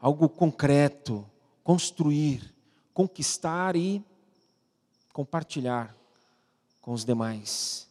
algo 0.00 0.28
concreto, 0.28 1.28
construir, 1.64 2.54
conquistar 2.92 3.74
e 3.74 4.04
compartilhar 5.12 5.96
com 6.80 6.92
os 6.92 7.04
demais. 7.04 7.83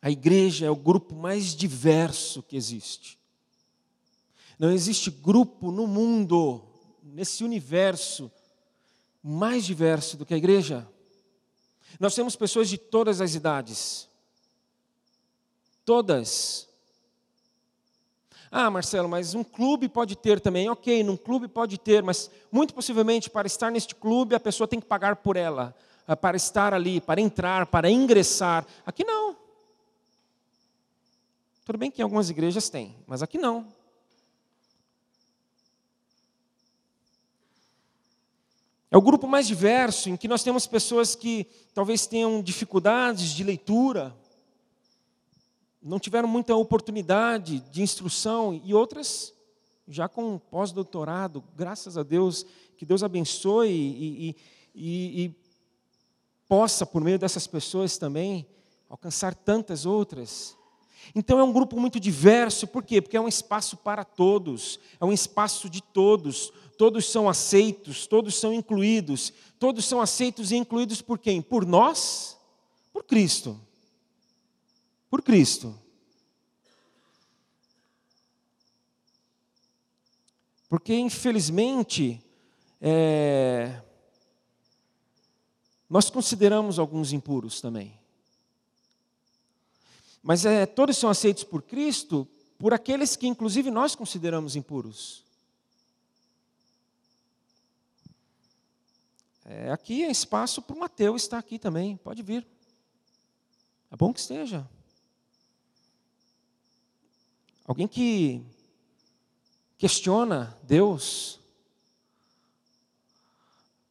A 0.00 0.10
igreja 0.10 0.66
é 0.66 0.70
o 0.70 0.76
grupo 0.76 1.14
mais 1.14 1.54
diverso 1.54 2.42
que 2.42 2.56
existe. 2.56 3.18
Não 4.58 4.70
existe 4.70 5.10
grupo 5.10 5.70
no 5.70 5.86
mundo, 5.86 6.62
nesse 7.02 7.44
universo, 7.44 8.30
mais 9.22 9.64
diverso 9.64 10.16
do 10.16 10.26
que 10.26 10.34
a 10.34 10.38
igreja. 10.38 10.86
Nós 11.98 12.14
temos 12.14 12.36
pessoas 12.36 12.68
de 12.68 12.78
todas 12.78 13.20
as 13.20 13.34
idades. 13.34 14.08
Todas. 15.84 16.68
Ah, 18.50 18.70
Marcelo, 18.70 19.08
mas 19.08 19.34
um 19.34 19.44
clube 19.44 19.88
pode 19.88 20.16
ter 20.16 20.40
também. 20.40 20.68
Ok, 20.68 21.02
num 21.02 21.16
clube 21.16 21.48
pode 21.48 21.78
ter, 21.78 22.02
mas 22.02 22.30
muito 22.50 22.72
possivelmente 22.72 23.28
para 23.28 23.46
estar 23.46 23.70
neste 23.70 23.94
clube 23.94 24.34
a 24.34 24.40
pessoa 24.40 24.66
tem 24.66 24.80
que 24.80 24.86
pagar 24.86 25.16
por 25.16 25.36
ela, 25.36 25.74
ah, 26.06 26.16
para 26.16 26.36
estar 26.36 26.72
ali, 26.72 27.00
para 27.00 27.20
entrar, 27.20 27.66
para 27.66 27.90
ingressar. 27.90 28.66
Aqui 28.86 29.04
não. 29.04 29.27
Tudo 31.68 31.76
bem 31.76 31.90
que 31.90 32.00
em 32.00 32.02
algumas 32.02 32.30
igrejas 32.30 32.70
tem, 32.70 32.96
mas 33.06 33.22
aqui 33.22 33.36
não. 33.36 33.70
É 38.90 38.96
o 38.96 39.02
grupo 39.02 39.28
mais 39.28 39.46
diverso, 39.46 40.08
em 40.08 40.16
que 40.16 40.26
nós 40.26 40.42
temos 40.42 40.66
pessoas 40.66 41.14
que 41.14 41.46
talvez 41.74 42.06
tenham 42.06 42.42
dificuldades 42.42 43.32
de 43.32 43.44
leitura, 43.44 44.16
não 45.82 45.98
tiveram 45.98 46.26
muita 46.26 46.56
oportunidade 46.56 47.60
de 47.60 47.82
instrução, 47.82 48.58
e 48.64 48.72
outras 48.72 49.34
já 49.86 50.08
com 50.08 50.38
pós-doutorado, 50.38 51.44
graças 51.54 51.98
a 51.98 52.02
Deus, 52.02 52.46
que 52.78 52.86
Deus 52.86 53.02
abençoe 53.02 53.68
e, 53.68 54.30
e, 54.30 54.36
e, 54.74 55.24
e 55.24 55.34
possa, 56.48 56.86
por 56.86 57.04
meio 57.04 57.18
dessas 57.18 57.46
pessoas 57.46 57.98
também, 57.98 58.46
alcançar 58.88 59.34
tantas 59.34 59.84
outras. 59.84 60.56
Então 61.14 61.38
é 61.38 61.42
um 61.42 61.52
grupo 61.52 61.78
muito 61.78 61.98
diverso, 61.98 62.66
por 62.66 62.82
quê? 62.82 63.00
Porque 63.00 63.16
é 63.16 63.20
um 63.20 63.28
espaço 63.28 63.76
para 63.76 64.04
todos, 64.04 64.78
é 65.00 65.04
um 65.04 65.12
espaço 65.12 65.68
de 65.68 65.82
todos, 65.82 66.52
todos 66.76 67.10
são 67.10 67.28
aceitos, 67.28 68.06
todos 68.06 68.38
são 68.38 68.52
incluídos, 68.52 69.32
todos 69.58 69.84
são 69.84 70.00
aceitos 70.00 70.52
e 70.52 70.56
incluídos 70.56 71.02
por 71.02 71.18
quem? 71.18 71.42
Por 71.42 71.66
nós? 71.66 72.38
Por 72.92 73.04
Cristo. 73.04 73.60
Por 75.10 75.22
Cristo. 75.22 75.74
Porque, 80.68 80.94
infelizmente, 80.94 82.22
é, 82.80 83.80
nós 85.88 86.10
consideramos 86.10 86.78
alguns 86.78 87.12
impuros 87.12 87.60
também. 87.60 87.97
Mas 90.22 90.44
é, 90.44 90.66
todos 90.66 90.96
são 90.96 91.10
aceitos 91.10 91.44
por 91.44 91.62
Cristo, 91.62 92.26
por 92.58 92.74
aqueles 92.74 93.16
que, 93.16 93.26
inclusive, 93.26 93.70
nós 93.70 93.94
consideramos 93.94 94.56
impuros. 94.56 95.24
É, 99.44 99.70
aqui 99.70 100.04
é 100.04 100.10
espaço 100.10 100.60
para 100.60 100.76
o 100.76 100.78
Mateu 100.78 101.16
estar 101.16 101.38
aqui 101.38 101.58
também, 101.58 101.96
pode 101.96 102.22
vir. 102.22 102.46
É 103.90 103.96
bom 103.96 104.12
que 104.12 104.20
esteja. 104.20 104.68
Alguém 107.66 107.86
que 107.86 108.42
questiona 109.76 110.58
Deus. 110.62 111.38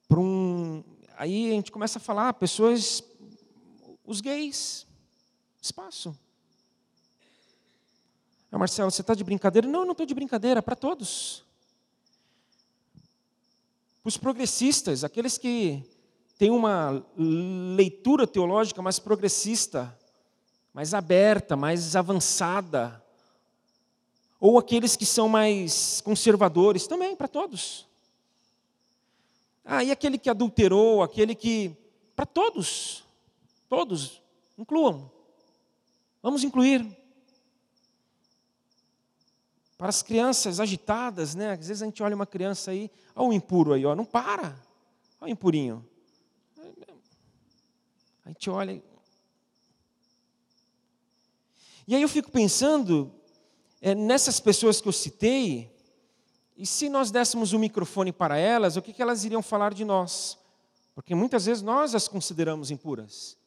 Um, 0.10 0.84
aí 1.16 1.52
a 1.52 1.54
gente 1.54 1.72
começa 1.72 2.00
a 2.00 2.02
falar, 2.02 2.34
pessoas, 2.34 3.04
os 4.04 4.20
gays, 4.20 4.87
espaço. 5.62 6.18
Ah, 8.52 8.58
Marcelo, 8.58 8.90
você 8.92 9.02
está 9.02 9.14
de 9.14 9.24
brincadeira? 9.24 9.68
Não, 9.68 9.84
não 9.84 9.92
estou 9.92 10.06
de 10.06 10.14
brincadeira, 10.14 10.62
para 10.62 10.76
todos 10.76 11.46
os 14.08 14.16
progressistas, 14.16 15.04
aqueles 15.04 15.38
que 15.38 15.84
têm 16.38 16.50
uma 16.50 17.06
leitura 17.18 18.26
teológica 18.26 18.82
mais 18.82 19.00
progressista, 19.00 19.94
mais 20.74 20.94
aberta, 20.94 21.58
mais 21.58 21.94
avançada, 21.94 23.04
ou 24.40 24.58
aqueles 24.58 24.96
que 24.96 25.06
são 25.06 25.28
mais 25.28 26.00
conservadores, 26.00 26.88
também, 26.88 27.18
para 27.18 27.28
todos. 27.28 27.86
Ah, 29.66 29.84
e 29.84 29.92
aquele 29.92 30.18
que 30.18 30.30
adulterou, 30.30 31.04
aquele 31.04 31.36
que. 31.36 31.76
Para 32.16 32.26
todos, 32.26 33.04
todos, 33.68 34.22
incluam. 34.58 35.12
Vamos 36.22 36.44
incluir. 36.44 36.86
Para 39.78 39.90
as 39.90 40.02
crianças 40.02 40.60
agitadas, 40.60 41.36
né? 41.36 41.52
Às 41.52 41.68
vezes 41.68 41.84
a 41.84 41.86
gente 41.86 42.02
olha 42.02 42.16
uma 42.16 42.26
criança 42.26 42.72
aí, 42.72 42.90
olha 43.16 43.30
o 43.30 43.34
impuro 43.34 43.74
aí, 43.74 43.86
ó, 43.86 43.96
não 43.96 44.06
para. 44.06 44.60
Olha 45.22 45.30
o 45.30 45.34
impurinho. 45.34 45.88
A 48.26 48.30
gente 48.30 48.50
olha. 48.50 48.84
E 51.88 51.96
aí 51.96 52.02
eu 52.02 52.10
fico 52.10 52.30
pensando 52.30 53.14
é, 53.80 53.96
nessas 53.96 54.40
pessoas 54.40 54.82
que 54.82 54.88
eu 54.88 54.92
citei, 54.92 55.72
e 56.58 56.66
se 56.66 56.90
nós 56.90 57.12
dessemos 57.12 57.54
o 57.54 57.56
um 57.56 57.60
microfone 57.60 58.12
para 58.12 58.38
elas, 58.38 58.76
o 58.76 58.82
que, 58.82 58.92
que 58.92 59.02
elas 59.02 59.24
iriam 59.24 59.42
falar 59.42 59.74
de 59.74 59.86
nós? 59.86 60.38
Porque 60.94 61.16
muitas 61.16 61.46
vezes 61.46 61.62
nós 61.62 61.94
as 61.94 62.08
consideramos 62.08 62.72
impuras. 62.72 63.38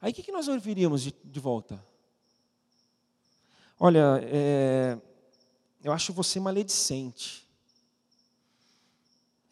Aí 0.00 0.12
o 0.12 0.14
que, 0.14 0.22
que 0.22 0.32
nós 0.32 0.48
ouviríamos 0.48 1.02
de, 1.02 1.14
de 1.24 1.40
volta? 1.40 1.84
Olha, 3.86 4.18
é, 4.22 4.98
eu 5.82 5.92
acho 5.92 6.10
você 6.14 6.40
maledicente. 6.40 7.46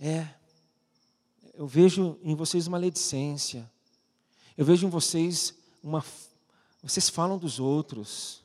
É. 0.01 0.27
Eu 1.53 1.67
vejo 1.67 2.19
em 2.23 2.35
vocês 2.35 2.67
maledicência. 2.67 3.71
Eu 4.57 4.65
vejo 4.65 4.87
em 4.87 4.89
vocês 4.89 5.55
uma. 5.85 6.03
Vocês 6.83 7.11
falam 7.11 7.37
dos 7.37 7.61
outros. 7.61 8.43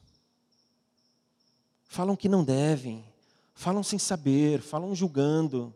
Falam 1.86 2.18
que 2.18 2.28
não 2.28 2.44
devem. 2.44 3.06
Falam 3.56 3.82
sem 3.82 3.98
saber. 3.98 4.60
Falam 4.60 4.94
julgando. 4.94 5.74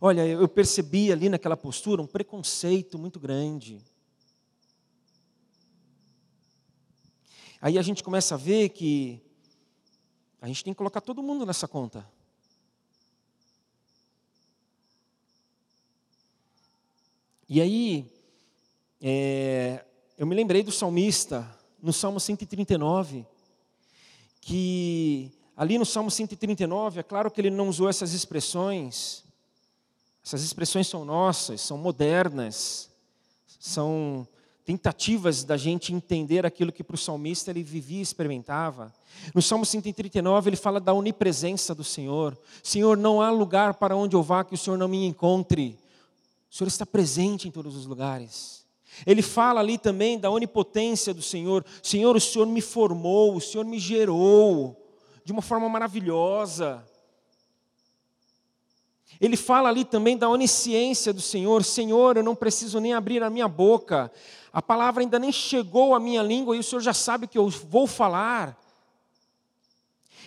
Olha, 0.00 0.26
eu 0.26 0.48
percebi 0.48 1.12
ali 1.12 1.28
naquela 1.28 1.56
postura 1.56 2.02
um 2.02 2.08
preconceito 2.08 2.98
muito 2.98 3.20
grande. 3.20 3.80
Aí 7.60 7.78
a 7.78 7.82
gente 7.82 8.02
começa 8.02 8.34
a 8.34 8.38
ver 8.38 8.70
que 8.70 9.27
a 10.40 10.46
gente 10.46 10.62
tem 10.64 10.72
que 10.72 10.78
colocar 10.78 11.00
todo 11.00 11.22
mundo 11.22 11.44
nessa 11.44 11.66
conta. 11.66 12.06
E 17.48 17.60
aí, 17.60 18.12
é, 19.00 19.84
eu 20.18 20.26
me 20.26 20.34
lembrei 20.34 20.62
do 20.62 20.70
salmista, 20.70 21.48
no 21.82 21.92
Salmo 21.92 22.20
139, 22.20 23.24
que 24.40 25.32
ali 25.56 25.78
no 25.78 25.86
Salmo 25.86 26.10
139, 26.10 27.00
é 27.00 27.02
claro 27.02 27.30
que 27.30 27.40
ele 27.40 27.50
não 27.50 27.68
usou 27.68 27.88
essas 27.88 28.12
expressões, 28.12 29.24
essas 30.24 30.42
expressões 30.42 30.86
são 30.86 31.04
nossas, 31.04 31.60
são 31.60 31.78
modernas, 31.78 32.90
são 33.58 34.28
tentativas 34.68 35.44
da 35.44 35.56
gente 35.56 35.94
entender 35.94 36.44
aquilo 36.44 36.70
que 36.70 36.84
para 36.84 36.94
o 36.94 36.98
salmista 36.98 37.50
ele 37.50 37.62
vivia 37.62 38.00
e 38.00 38.02
experimentava. 38.02 38.92
No 39.34 39.40
Salmo 39.40 39.64
139 39.64 40.50
ele 40.50 40.56
fala 40.58 40.78
da 40.78 40.92
onipresença 40.92 41.74
do 41.74 41.82
Senhor. 41.82 42.36
Senhor, 42.62 42.94
não 42.94 43.22
há 43.22 43.30
lugar 43.30 43.72
para 43.72 43.96
onde 43.96 44.14
eu 44.14 44.22
vá 44.22 44.44
que 44.44 44.52
o 44.52 44.58
Senhor 44.58 44.76
não 44.76 44.86
me 44.86 45.06
encontre. 45.06 45.78
O 46.50 46.54
Senhor 46.54 46.68
está 46.68 46.84
presente 46.84 47.48
em 47.48 47.50
todos 47.50 47.74
os 47.76 47.86
lugares. 47.86 48.62
Ele 49.06 49.22
fala 49.22 49.60
ali 49.60 49.78
também 49.78 50.18
da 50.18 50.28
onipotência 50.28 51.14
do 51.14 51.22
Senhor. 51.22 51.64
Senhor, 51.82 52.14
o 52.14 52.20
Senhor 52.20 52.46
me 52.46 52.60
formou, 52.60 53.36
o 53.36 53.40
Senhor 53.40 53.64
me 53.64 53.78
gerou 53.78 54.76
de 55.24 55.32
uma 55.32 55.40
forma 55.40 55.66
maravilhosa. 55.66 56.84
Ele 59.20 59.36
fala 59.36 59.68
ali 59.68 59.84
também 59.84 60.16
da 60.16 60.28
onisciência 60.28 61.12
do 61.12 61.20
Senhor. 61.20 61.64
Senhor, 61.64 62.16
eu 62.16 62.22
não 62.22 62.34
preciso 62.34 62.78
nem 62.78 62.94
abrir 62.94 63.22
a 63.22 63.30
minha 63.30 63.48
boca. 63.48 64.12
A 64.52 64.62
palavra 64.62 65.02
ainda 65.02 65.18
nem 65.18 65.32
chegou 65.32 65.94
à 65.94 66.00
minha 66.00 66.22
língua 66.22 66.56
e 66.56 66.60
o 66.60 66.62
Senhor 66.62 66.80
já 66.80 66.94
sabe 66.94 67.26
que 67.26 67.36
eu 67.36 67.48
vou 67.48 67.86
falar. 67.86 68.56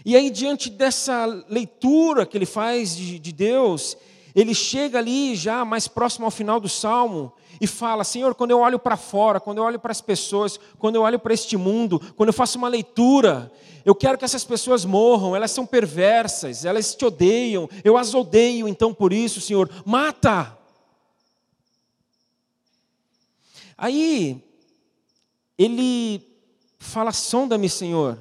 E 0.04 0.16
aí, 0.16 0.30
diante 0.30 0.70
dessa 0.70 1.26
leitura 1.48 2.26
que 2.26 2.38
ele 2.38 2.46
faz 2.46 2.96
de, 2.96 3.20
de 3.20 3.32
Deus, 3.32 3.96
ele 4.36 4.54
chega 4.54 4.98
ali 4.98 5.36
já 5.36 5.66
mais 5.66 5.88
próximo 5.88 6.26
ao 6.26 6.32
final 6.32 6.60
do 6.60 6.70
salmo 6.70 7.34
e 7.60 7.68
fala: 7.68 8.04
Senhor, 8.04 8.34
quando 8.34 8.52
eu 8.52 8.60
olho 8.60 8.80
para 8.80 8.98
fora, 8.98 9.40
quando 9.40 9.58
eu 9.58 9.64
olho 9.64 9.80
para 9.80 9.92
as 9.92 10.02
pessoas, 10.02 10.60
quando 10.80 10.96
eu 10.96 11.02
olho 11.02 11.20
para 11.20 11.34
este 11.34 11.58
mundo, 11.58 12.00
quando 12.16 12.30
eu 12.30 12.34
faço 12.34 12.58
uma 12.58 12.68
leitura, 12.68 13.52
eu 13.84 13.94
quero 13.94 14.18
que 14.18 14.26
essas 14.26 14.44
pessoas 14.44 14.86
morram, 14.86 15.36
elas 15.36 15.52
são 15.52 15.66
perversas, 15.66 16.66
elas 16.66 16.96
te 16.96 17.06
odeiam, 17.06 17.70
eu 17.84 17.98
as 17.98 18.14
odeio, 18.14 18.68
então 18.68 18.94
por 18.94 19.12
isso, 19.12 19.42
Senhor, 19.42 19.70
mata. 19.86 20.58
Aí, 23.78 24.44
ele 25.58 26.26
fala: 26.80 27.12
sonda-me, 27.12 27.70
Senhor. 27.70 28.18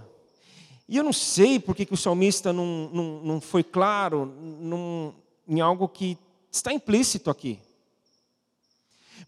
E 0.89 0.97
eu 0.97 1.05
não 1.05 1.13
sei 1.13 1.61
por 1.61 1.77
que, 1.77 1.87
o 1.89 1.97
salmista 1.97 2.53
não, 2.53 2.91
não, 2.93 3.05
não 3.23 3.41
foi 3.41 3.63
claro 3.63 4.27
num, 4.27 5.13
em 5.51 5.61
algo 5.61 5.89
que 5.89 6.17
está 6.53 6.73
implícito 6.73 7.29
aqui. 7.29 7.59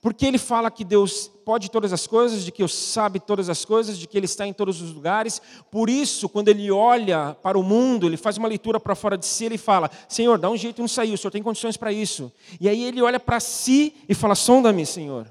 Porque 0.00 0.24
ele 0.24 0.38
fala 0.38 0.70
que 0.70 0.85
Deus 0.85 1.30
pode 1.44 1.70
todas 1.70 1.92
as 1.92 2.06
coisas, 2.06 2.44
de 2.44 2.52
que 2.52 2.58
Deus 2.58 2.74
sabe 2.74 3.20
todas 3.20 3.48
as 3.48 3.64
coisas, 3.64 3.98
de 3.98 4.06
que 4.06 4.16
Ele 4.16 4.26
está 4.26 4.46
em 4.46 4.52
todos 4.52 4.80
os 4.80 4.92
lugares. 4.92 5.42
Por 5.70 5.90
isso, 5.90 6.28
quando 6.28 6.48
ele 6.48 6.70
olha 6.70 7.37
para 7.42 7.58
o 7.58 7.62
mundo, 7.62 8.06
ele 8.06 8.16
faz 8.16 8.37
uma 8.37 8.48
leitura 8.48 8.80
para 8.80 8.94
fora 8.94 9.18
de 9.18 9.26
si, 9.26 9.44
ele 9.44 9.58
fala: 9.58 9.90
Senhor, 10.08 10.38
dá 10.38 10.48
um 10.48 10.56
jeito 10.56 10.80
não 10.80 10.88
sair, 10.88 11.12
o 11.12 11.18
Senhor 11.18 11.30
tem 11.30 11.42
condições 11.42 11.76
para 11.76 11.92
isso. 11.92 12.32
E 12.61 12.68
aí 12.68 12.82
ele 12.85 13.02
olha 13.02 13.20
para 13.20 13.38
si 13.38 13.94
e 14.08 14.14
fala: 14.14 14.35
Sonda-me, 14.35 14.87
Senhor. 14.87 15.26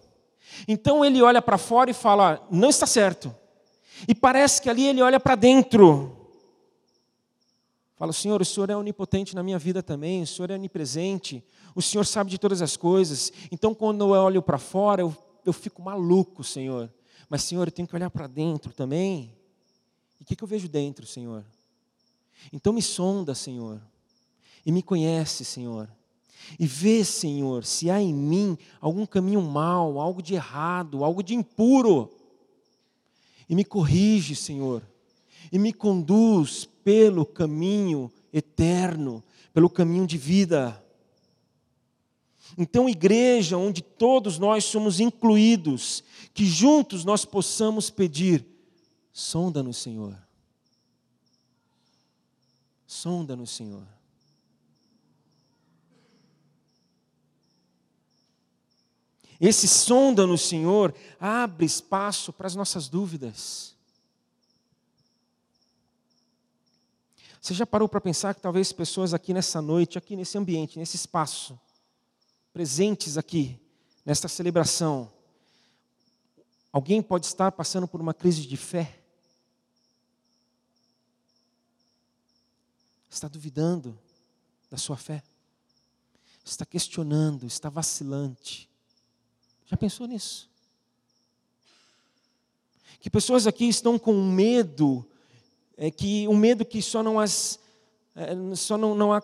Então 0.68 1.04
ele 1.04 1.22
olha 1.22 1.42
para 1.42 1.58
fora 1.58 1.90
e 1.90 1.94
fala: 1.94 2.46
Não 2.52 2.70
está 2.70 2.86
certo. 2.86 3.34
E 4.08 4.16
parece 4.16 4.62
que 4.62 4.70
ali 4.70 4.88
ele 4.88 5.02
olha 5.02 5.20
para 5.20 5.36
dentro. 5.36 6.21
Fala, 8.02 8.14
Senhor, 8.14 8.42
o 8.42 8.46
Senhor 8.46 8.68
é 8.68 8.76
onipotente 8.76 9.36
na 9.36 9.44
minha 9.44 9.60
vida 9.60 9.84
também, 9.84 10.24
o 10.24 10.26
Senhor 10.26 10.50
é 10.50 10.56
onipresente, 10.56 11.46
o 11.76 11.84
Senhor 11.84 12.04
sabe 12.04 12.32
de 12.32 12.40
todas 12.40 12.60
as 12.60 12.76
coisas. 12.76 13.32
Então, 13.52 13.76
quando 13.76 14.02
eu 14.16 14.20
olho 14.20 14.42
para 14.42 14.58
fora, 14.58 15.04
eu, 15.04 15.16
eu 15.46 15.54
fico 15.54 15.84
maluco, 15.84 16.44
Senhor. 16.44 16.92
Mas, 17.30 17.44
Senhor, 17.44 17.68
eu 17.68 17.72
tenho 17.72 17.88
que 17.88 17.96
olhar 17.96 18.10
para 18.10 18.26
dentro 18.26 18.74
também. 18.74 19.32
E 20.20 20.24
o 20.24 20.26
que, 20.26 20.36
que 20.36 20.44
eu 20.44 20.48
vejo 20.48 20.68
dentro, 20.68 21.06
Senhor? 21.06 21.46
Então, 22.52 22.74
me 22.74 22.82
sonda, 22.82 23.36
Senhor, 23.36 23.80
e 24.66 24.72
me 24.72 24.82
conhece, 24.82 25.46
Senhor. 25.46 25.88
E 26.58 26.66
vê, 26.66 27.06
Senhor, 27.06 27.64
se 27.64 27.92
há 27.92 28.02
em 28.02 28.16
mim 28.16 28.58
algum 28.80 29.06
caminho 29.06 29.44
mau, 29.44 30.00
algo 30.00 30.24
de 30.24 30.34
errado, 30.34 31.04
algo 31.04 31.22
de 31.22 31.36
impuro. 31.36 32.12
E 33.48 33.54
me 33.54 33.64
corrige, 33.64 34.36
Senhor. 34.36 34.82
E 35.50 35.58
me 35.58 35.72
conduz 35.72 36.66
pelo 36.84 37.26
caminho 37.26 38.12
eterno, 38.34 39.24
pelo 39.54 39.70
caminho 39.70 40.06
de 40.06 40.18
vida. 40.18 40.84
Então, 42.58 42.90
igreja 42.90 43.58
onde 43.58 43.82
todos 43.82 44.38
nós 44.38 44.66
somos 44.66 45.00
incluídos, 45.00 46.04
que 46.34 46.46
juntos 46.46 47.06
nós 47.06 47.24
possamos 47.24 47.90
pedir: 47.90 48.46
sonda-nos, 49.14 49.78
Senhor. 49.78 50.18
Sonda-nos, 52.86 53.52
Senhor. 53.52 53.88
Esse 59.40 59.68
sonda-nos, 59.68 60.42
Senhor, 60.42 60.94
abre 61.20 61.66
espaço 61.66 62.32
para 62.32 62.46
as 62.46 62.56
nossas 62.56 62.88
dúvidas. 62.88 63.71
Você 67.42 67.56
já 67.56 67.66
parou 67.66 67.90
para 67.90 68.00
pensar 68.00 68.36
que 68.36 68.42
talvez 68.42 68.72
pessoas 68.72 69.16
aqui 69.16 69.34
nessa 69.34 69.60
noite, 69.64 69.98
aqui 69.98 70.16
nesse 70.16 70.38
ambiente, 70.38 70.78
nesse 70.78 70.96
espaço, 70.96 71.60
presentes 72.54 73.18
aqui, 73.18 73.60
nesta 74.06 74.28
celebração, 74.28 75.12
alguém 76.72 77.02
pode 77.02 77.26
estar 77.26 77.52
passando 77.52 77.88
por 77.88 78.00
uma 78.00 78.14
crise 78.14 78.46
de 78.46 78.56
fé? 78.56 79.00
Está 83.10 83.28
duvidando 83.28 83.98
da 84.70 84.78
sua 84.78 84.96
fé? 84.96 85.24
Está 86.46 86.64
questionando, 86.64 87.48
está 87.48 87.70
vacilante. 87.70 88.70
Já 89.66 89.76
pensou 89.76 90.06
nisso? 90.06 90.48
Que 93.00 93.10
pessoas 93.10 93.48
aqui 93.48 93.68
estão 93.68 93.98
com 93.98 94.14
medo 94.24 95.04
é 95.78 95.90
que 95.90 96.28
um 96.28 96.36
medo 96.36 96.66
que 96.66 96.82
só 96.82 97.02
não 97.02 97.20
as 97.20 97.60
é, 98.16 98.56
só 98.56 98.78
não, 98.78 98.94
não 98.94 99.14
há, 99.14 99.22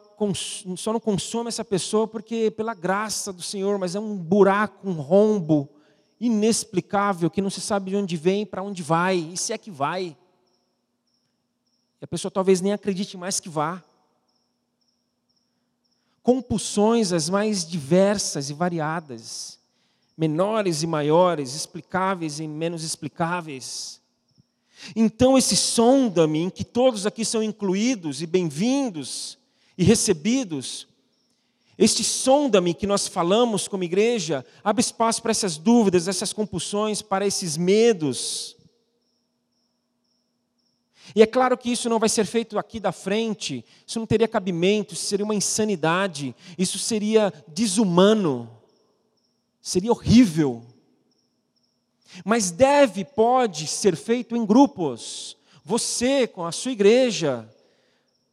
só 0.77 0.93
não 0.93 0.99
consome 0.99 1.49
essa 1.49 1.65
pessoa 1.65 2.07
porque 2.07 2.51
pela 2.51 2.73
graça 2.73 3.33
do 3.33 3.41
Senhor, 3.41 3.77
mas 3.77 3.95
é 3.95 3.99
um 3.99 4.15
buraco, 4.15 4.87
um 4.87 4.93
rombo 4.93 5.69
inexplicável 6.19 7.29
que 7.29 7.41
não 7.41 7.49
se 7.49 7.61
sabe 7.61 7.91
de 7.91 7.97
onde 7.97 8.15
vem, 8.15 8.45
para 8.45 8.63
onde 8.63 8.81
vai, 8.81 9.17
e 9.17 9.37
se 9.37 9.51
é 9.51 9.57
que 9.57 9.69
vai. 9.69 10.17
E 11.99 12.05
a 12.05 12.07
pessoa 12.07 12.31
talvez 12.31 12.61
nem 12.61 12.71
acredite 12.71 13.17
mais 13.17 13.39
que 13.39 13.49
vá. 13.49 13.83
Compulsões 16.23 17.11
as 17.11 17.29
mais 17.29 17.67
diversas 17.67 18.49
e 18.49 18.53
variadas, 18.53 19.59
menores 20.17 20.81
e 20.81 20.87
maiores, 20.87 21.55
explicáveis 21.55 22.39
e 22.39 22.47
menos 22.47 22.83
explicáveis. 22.83 24.01
Então, 24.95 25.37
esse 25.37 25.55
sonda-me, 25.55 26.39
em 26.39 26.49
que 26.49 26.63
todos 26.63 27.05
aqui 27.05 27.25
são 27.25 27.41
incluídos 27.41 28.21
e 28.21 28.27
bem-vindos 28.27 29.37
e 29.77 29.83
recebidos, 29.83 30.87
este 31.77 32.03
sonda-me 32.03 32.73
que 32.73 32.87
nós 32.87 33.07
falamos 33.07 33.67
como 33.67 33.83
igreja, 33.83 34.43
abre 34.63 34.81
espaço 34.81 35.21
para 35.21 35.31
essas 35.31 35.57
dúvidas, 35.57 36.07
essas 36.07 36.33
compulsões, 36.33 37.03
para 37.03 37.27
esses 37.27 37.55
medos. 37.55 38.55
E 41.15 41.21
é 41.21 41.25
claro 41.25 41.57
que 41.57 41.71
isso 41.71 41.87
não 41.87 41.99
vai 41.99 42.09
ser 42.09 42.25
feito 42.25 42.57
aqui 42.57 42.79
da 42.79 42.91
frente, 42.91 43.63
isso 43.85 43.99
não 43.99 44.07
teria 44.07 44.27
cabimento, 44.27 44.93
isso 44.93 45.05
seria 45.05 45.23
uma 45.23 45.35
insanidade, 45.35 46.35
isso 46.57 46.79
seria 46.79 47.31
desumano, 47.47 48.49
seria 49.61 49.91
horrível. 49.91 50.65
Mas 52.23 52.51
deve, 52.51 53.05
pode 53.05 53.67
ser 53.67 53.95
feito 53.95 54.35
em 54.35 54.45
grupos. 54.45 55.37
Você 55.63 56.27
com 56.27 56.45
a 56.45 56.51
sua 56.51 56.71
igreja, 56.71 57.47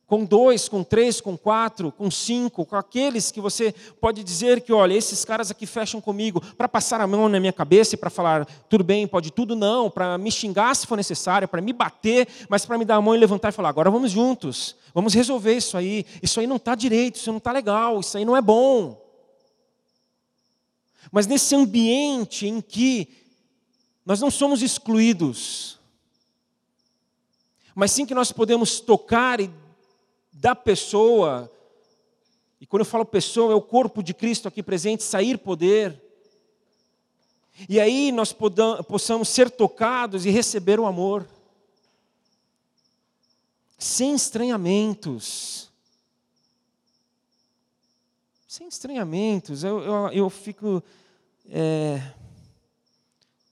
com 0.06 0.24
dois, 0.24 0.68
com 0.68 0.84
três, 0.84 1.20
com 1.20 1.36
quatro, 1.36 1.90
com 1.90 2.10
cinco, 2.10 2.64
com 2.64 2.76
aqueles 2.76 3.30
que 3.30 3.40
você 3.40 3.74
pode 4.00 4.22
dizer 4.22 4.60
que, 4.60 4.72
olha, 4.72 4.94
esses 4.94 5.24
caras 5.24 5.50
aqui 5.50 5.66
fecham 5.66 6.00
comigo 6.00 6.40
para 6.56 6.68
passar 6.68 7.00
a 7.00 7.06
mão 7.06 7.28
na 7.28 7.40
minha 7.40 7.52
cabeça 7.52 7.94
e 7.94 7.98
para 7.98 8.10
falar, 8.10 8.46
tudo 8.68 8.84
bem, 8.84 9.06
pode 9.06 9.30
tudo, 9.30 9.56
não, 9.56 9.90
para 9.90 10.18
me 10.18 10.30
xingar 10.30 10.76
se 10.76 10.86
for 10.86 10.96
necessário, 10.96 11.48
para 11.48 11.62
me 11.62 11.72
bater, 11.72 12.28
mas 12.48 12.66
para 12.66 12.76
me 12.78 12.84
dar 12.84 12.96
a 12.96 13.00
mão 13.00 13.14
e 13.14 13.18
levantar 13.18 13.48
e 13.48 13.52
falar, 13.52 13.70
agora 13.70 13.90
vamos 13.90 14.10
juntos, 14.10 14.76
vamos 14.92 15.14
resolver 15.14 15.56
isso 15.56 15.76
aí, 15.76 16.04
isso 16.22 16.38
aí 16.38 16.46
não 16.46 16.56
está 16.56 16.74
direito, 16.74 17.16
isso 17.16 17.30
não 17.30 17.38
está 17.38 17.50
legal, 17.50 17.98
isso 17.98 18.16
aí 18.16 18.24
não 18.24 18.36
é 18.36 18.42
bom. 18.42 19.02
Mas 21.10 21.26
nesse 21.26 21.54
ambiente 21.56 22.46
em 22.46 22.60
que 22.60 23.23
nós 24.04 24.20
não 24.20 24.30
somos 24.30 24.62
excluídos, 24.62 25.78
mas 27.74 27.90
sim 27.90 28.06
que 28.06 28.14
nós 28.14 28.30
podemos 28.30 28.80
tocar 28.80 29.40
e 29.40 29.50
da 30.32 30.54
pessoa, 30.54 31.50
e 32.60 32.66
quando 32.66 32.80
eu 32.80 32.86
falo 32.86 33.04
pessoa, 33.04 33.52
é 33.52 33.54
o 33.54 33.62
corpo 33.62 34.02
de 34.02 34.12
Cristo 34.12 34.48
aqui 34.48 34.62
presente, 34.62 35.02
sair 35.02 35.38
poder. 35.38 36.00
E 37.68 37.78
aí 37.78 38.10
nós 38.10 38.34
possamos 38.88 39.28
ser 39.28 39.50
tocados 39.50 40.26
e 40.26 40.30
receber 40.30 40.80
o 40.80 40.86
amor. 40.86 41.28
Sem 43.78 44.14
estranhamentos. 44.14 45.70
Sem 48.48 48.66
estranhamentos. 48.66 49.62
Eu, 49.62 49.80
eu, 49.80 50.08
eu 50.08 50.30
fico. 50.30 50.82
É, 51.50 52.02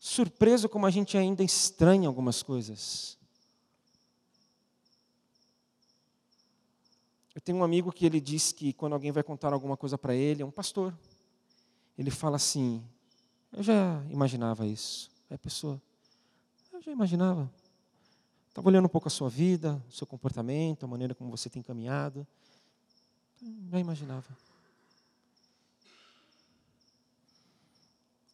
surpreso 0.02 0.68
como 0.68 0.84
a 0.84 0.90
gente 0.90 1.16
ainda 1.16 1.44
estranha 1.44 2.08
algumas 2.08 2.42
coisas. 2.42 3.16
Eu 7.32 7.40
tenho 7.40 7.58
um 7.58 7.62
amigo 7.62 7.92
que 7.92 8.04
ele 8.04 8.20
diz 8.20 8.50
que 8.50 8.72
quando 8.72 8.94
alguém 8.94 9.12
vai 9.12 9.22
contar 9.22 9.52
alguma 9.52 9.76
coisa 9.76 9.96
para 9.96 10.12
ele, 10.12 10.42
é 10.42 10.44
um 10.44 10.50
pastor. 10.50 10.92
Ele 11.96 12.10
fala 12.10 12.34
assim: 12.34 12.82
Eu 13.52 13.62
já 13.62 14.02
imaginava 14.10 14.66
isso. 14.66 15.08
Aí 15.30 15.36
a 15.36 15.38
pessoa, 15.38 15.80
eu 16.72 16.82
já 16.82 16.90
imaginava. 16.90 17.48
Estava 18.48 18.68
olhando 18.68 18.86
um 18.86 18.88
pouco 18.88 19.06
a 19.06 19.10
sua 19.10 19.30
vida, 19.30 19.80
o 19.88 19.92
seu 19.92 20.06
comportamento, 20.06 20.82
a 20.82 20.88
maneira 20.88 21.14
como 21.14 21.30
você 21.30 21.48
tem 21.48 21.62
caminhado. 21.62 22.26
Já 23.70 23.78
imaginava. 23.78 24.36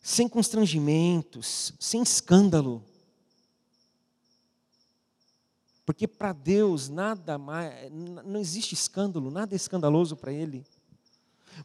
Sem 0.09 0.27
constrangimentos, 0.27 1.75
sem 1.79 2.03
escândalo. 2.03 2.83
Porque 5.85 6.09
para 6.09 6.33
Deus 6.33 6.88
nada 6.88 7.37
mais, 7.37 7.92
não 7.92 8.40
existe 8.40 8.73
escândalo, 8.73 9.31
nada 9.31 9.55
é 9.55 9.57
escandaloso 9.57 10.16
para 10.16 10.33
Ele. 10.33 10.64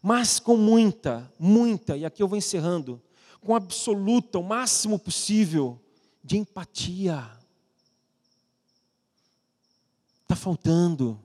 Mas 0.02 0.42
com 0.42 0.58
muita, 0.58 1.32
muita, 1.40 1.96
e 1.96 2.04
aqui 2.04 2.22
eu 2.22 2.28
vou 2.28 2.38
encerrando, 2.38 3.02
com 3.40 3.56
absoluta, 3.56 4.40
o 4.40 4.44
máximo 4.44 5.00
possível 5.00 5.80
de 6.22 6.38
empatia. 6.38 7.26
Está 10.24 10.36
faltando. 10.36 11.18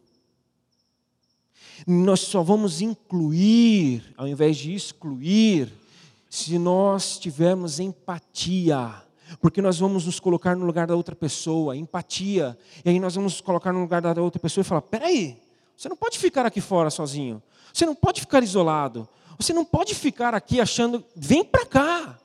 Nós 1.85 2.21
só 2.21 2.45
vamos 2.45 2.81
incluir, 2.81 4.15
ao 4.17 4.29
invés 4.29 4.57
de 4.57 4.73
excluir, 4.73 5.88
se 6.29 6.59
nós 6.59 7.19
tivermos 7.19 7.81
empatia 7.81 9.03
porque 9.41 9.61
nós 9.61 9.79
vamos 9.79 10.07
nos 10.07 10.19
colocar 10.19 10.57
no 10.57 10.65
lugar 10.65 10.87
da 10.87 10.97
outra 10.97 11.15
pessoa, 11.15 11.77
empatia. 11.77 12.59
E 12.85 12.89
aí 12.89 12.99
nós 12.99 13.15
vamos 13.15 13.35
nos 13.35 13.41
colocar 13.41 13.73
no 13.73 13.81
lugar 13.81 14.01
da 14.01 14.23
outra 14.23 14.41
pessoa 14.41 14.63
e 14.63 14.65
falar: 14.65 14.83
peraí, 14.83 15.41
você 15.77 15.89
não 15.89 15.97
pode 15.97 16.19
ficar 16.19 16.47
aqui 16.47 16.61
fora 16.61 16.91
sozinho. 16.91 17.43
Você 17.73 17.85
não 17.85 17.95
pode 17.95 18.21
ficar 18.21 18.43
isolado. 18.43 19.09
Você 19.39 19.53
não 19.53 19.65
pode 19.65 19.95
ficar 19.95 20.35
aqui 20.35 20.61
achando, 20.61 21.05
vem 21.15 21.45
para 21.45 21.65
cá. 21.65 22.19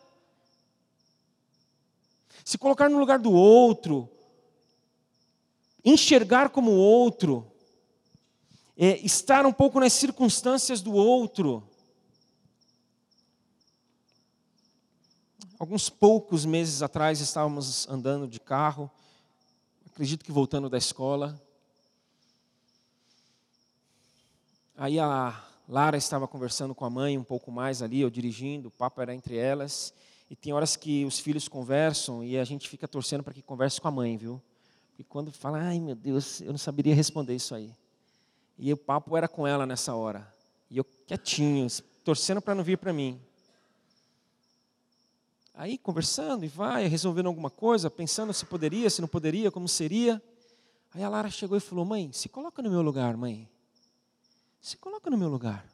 Se 2.43 2.57
colocar 2.57 2.89
no 2.89 2.97
lugar 2.97 3.19
do 3.19 3.31
outro, 3.31 4.09
enxergar 5.85 6.49
como 6.49 6.71
o 6.71 6.77
outro, 6.77 7.45
é, 8.75 8.97
estar 9.05 9.45
um 9.45 9.53
pouco 9.53 9.79
nas 9.79 9.93
circunstâncias 9.93 10.81
do 10.81 10.93
outro. 10.93 11.63
Alguns 15.63 15.89
poucos 15.89 16.45
meses 16.45 16.81
atrás 16.81 17.21
estávamos 17.21 17.87
andando 17.87 18.27
de 18.27 18.37
carro, 18.37 18.91
acredito 19.85 20.25
que 20.25 20.29
voltando 20.29 20.69
da 20.69 20.77
escola. 20.77 21.41
Aí 24.75 24.99
a 24.99 25.41
Lara 25.69 25.95
estava 25.95 26.27
conversando 26.27 26.75
com 26.75 26.83
a 26.83 26.89
mãe 26.89 27.17
um 27.17 27.23
pouco 27.23 27.49
mais 27.49 27.81
ali, 27.81 28.01
eu 28.01 28.09
dirigindo, 28.09 28.67
o 28.67 28.71
papo 28.71 29.01
era 29.01 29.15
entre 29.15 29.37
elas. 29.37 29.93
E 30.29 30.35
tem 30.35 30.51
horas 30.51 30.75
que 30.75 31.05
os 31.05 31.17
filhos 31.17 31.47
conversam 31.47 32.21
e 32.25 32.37
a 32.37 32.43
gente 32.43 32.67
fica 32.67 32.85
torcendo 32.85 33.23
para 33.23 33.33
que 33.33 33.41
converse 33.41 33.79
com 33.79 33.87
a 33.87 33.91
mãe, 33.91 34.17
viu? 34.17 34.41
E 34.99 35.03
quando 35.05 35.31
fala, 35.31 35.59
ai 35.59 35.79
meu 35.79 35.95
Deus, 35.95 36.41
eu 36.41 36.51
não 36.51 36.57
saberia 36.57 36.93
responder 36.93 37.35
isso 37.35 37.55
aí. 37.55 37.71
E 38.59 38.73
o 38.73 38.75
papo 38.75 39.15
era 39.15 39.29
com 39.29 39.47
ela 39.47 39.65
nessa 39.65 39.95
hora. 39.95 40.27
E 40.69 40.77
eu 40.77 40.83
quietinho, 40.83 41.65
torcendo 42.03 42.41
para 42.41 42.53
não 42.53 42.65
vir 42.65 42.77
para 42.77 42.91
mim. 42.91 43.17
Aí 45.53 45.77
conversando 45.77 46.43
e 46.43 46.47
vai, 46.47 46.87
resolvendo 46.87 47.27
alguma 47.27 47.49
coisa, 47.49 47.89
pensando 47.89 48.33
se 48.33 48.45
poderia, 48.45 48.89
se 48.89 49.01
não 49.01 49.07
poderia, 49.07 49.51
como 49.51 49.67
seria. 49.67 50.21
Aí 50.93 51.03
a 51.03 51.09
Lara 51.09 51.29
chegou 51.29 51.55
e 51.55 51.61
falou: 51.61 51.85
Mãe, 51.85 52.11
se 52.11 52.27
coloca 52.27 52.61
no 52.61 52.71
meu 52.71 52.81
lugar, 52.81 53.15
mãe. 53.15 53.47
Se 54.59 54.77
coloca 54.77 55.09
no 55.09 55.17
meu 55.17 55.29
lugar. 55.29 55.65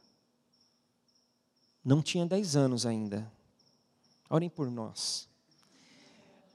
Não 1.82 2.02
tinha 2.02 2.26
10 2.26 2.56
anos 2.56 2.84
ainda. 2.84 3.30
Orem 4.28 4.50
por 4.50 4.70
nós. 4.70 5.28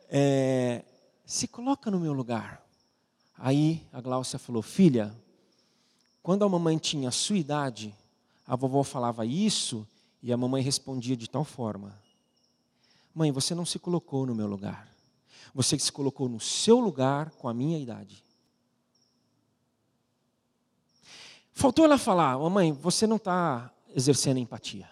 É, 0.07 0.83
se 1.25 1.47
coloca 1.47 1.89
no 1.89 1.99
meu 1.99 2.13
lugar. 2.13 2.63
Aí 3.35 3.85
a 3.91 3.99
Gláucia 4.01 4.37
falou: 4.37 4.61
Filha, 4.61 5.15
quando 6.21 6.45
a 6.45 6.49
mamãe 6.49 6.77
tinha 6.77 7.09
a 7.09 7.11
sua 7.11 7.37
idade, 7.37 7.95
a 8.45 8.55
vovó 8.55 8.83
falava 8.83 9.25
isso 9.25 9.87
e 10.21 10.31
a 10.31 10.37
mamãe 10.37 10.61
respondia 10.61 11.17
de 11.17 11.27
tal 11.27 11.43
forma. 11.43 12.04
Mãe, 13.15 13.31
você 13.31 13.55
não 13.55 13.65
se 13.65 13.79
colocou 13.79 14.25
no 14.25 14.35
meu 14.35 14.45
lugar. 14.45 14.93
Você 15.53 15.79
se 15.79 15.89
colocou 15.89 16.27
no 16.27 16.41
seu 16.41 16.81
lugar 16.81 17.31
com 17.31 17.47
a 17.47 17.53
minha 17.53 17.79
idade. 17.79 18.21
Faltou 21.53 21.85
ela 21.85 21.97
falar, 21.97 22.37
mamãe, 22.37 22.73
você 22.73 23.07
não 23.07 23.15
está 23.15 23.73
exercendo 23.95 24.37
empatia. 24.37 24.89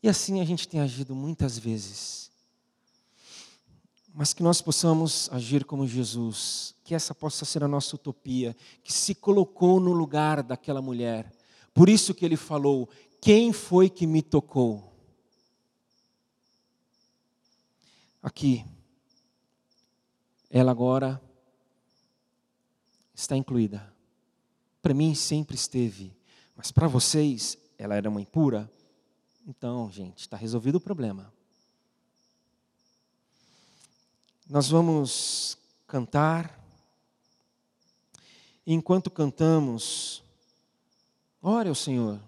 E 0.00 0.08
assim 0.08 0.40
a 0.40 0.44
gente 0.44 0.68
tem 0.68 0.78
agido 0.78 1.12
muitas 1.12 1.58
vezes. 1.58 2.30
Mas 4.14 4.32
que 4.32 4.44
nós 4.44 4.62
possamos 4.62 5.28
agir 5.32 5.64
como 5.64 5.88
Jesus, 5.88 6.72
que 6.84 6.94
essa 6.94 7.12
possa 7.12 7.44
ser 7.44 7.64
a 7.64 7.68
nossa 7.68 7.96
utopia, 7.96 8.56
que 8.84 8.92
se 8.92 9.12
colocou 9.16 9.80
no 9.80 9.92
lugar 9.92 10.44
daquela 10.44 10.80
mulher. 10.80 11.32
Por 11.74 11.88
isso 11.88 12.14
que 12.14 12.24
ele 12.24 12.36
falou: 12.36 12.88
quem 13.20 13.52
foi 13.52 13.90
que 13.90 14.06
me 14.06 14.22
tocou? 14.22 14.92
Aqui, 18.22 18.64
ela 20.50 20.70
agora 20.70 21.20
está 23.14 23.36
incluída. 23.36 23.92
Para 24.80 24.94
mim 24.94 25.14
sempre 25.14 25.56
esteve, 25.56 26.16
mas 26.56 26.70
para 26.70 26.88
vocês 26.88 27.58
ela 27.76 27.94
era 27.94 28.08
uma 28.08 28.20
impura. 28.20 28.70
Então, 29.46 29.90
gente, 29.90 30.18
está 30.18 30.36
resolvido 30.36 30.76
o 30.76 30.80
problema. 30.80 31.32
Nós 34.48 34.68
vamos 34.68 35.58
cantar. 35.86 36.58
E 38.66 38.72
enquanto 38.72 39.10
cantamos, 39.10 40.22
ore 41.42 41.68
ao 41.68 41.74
Senhor. 41.74 42.20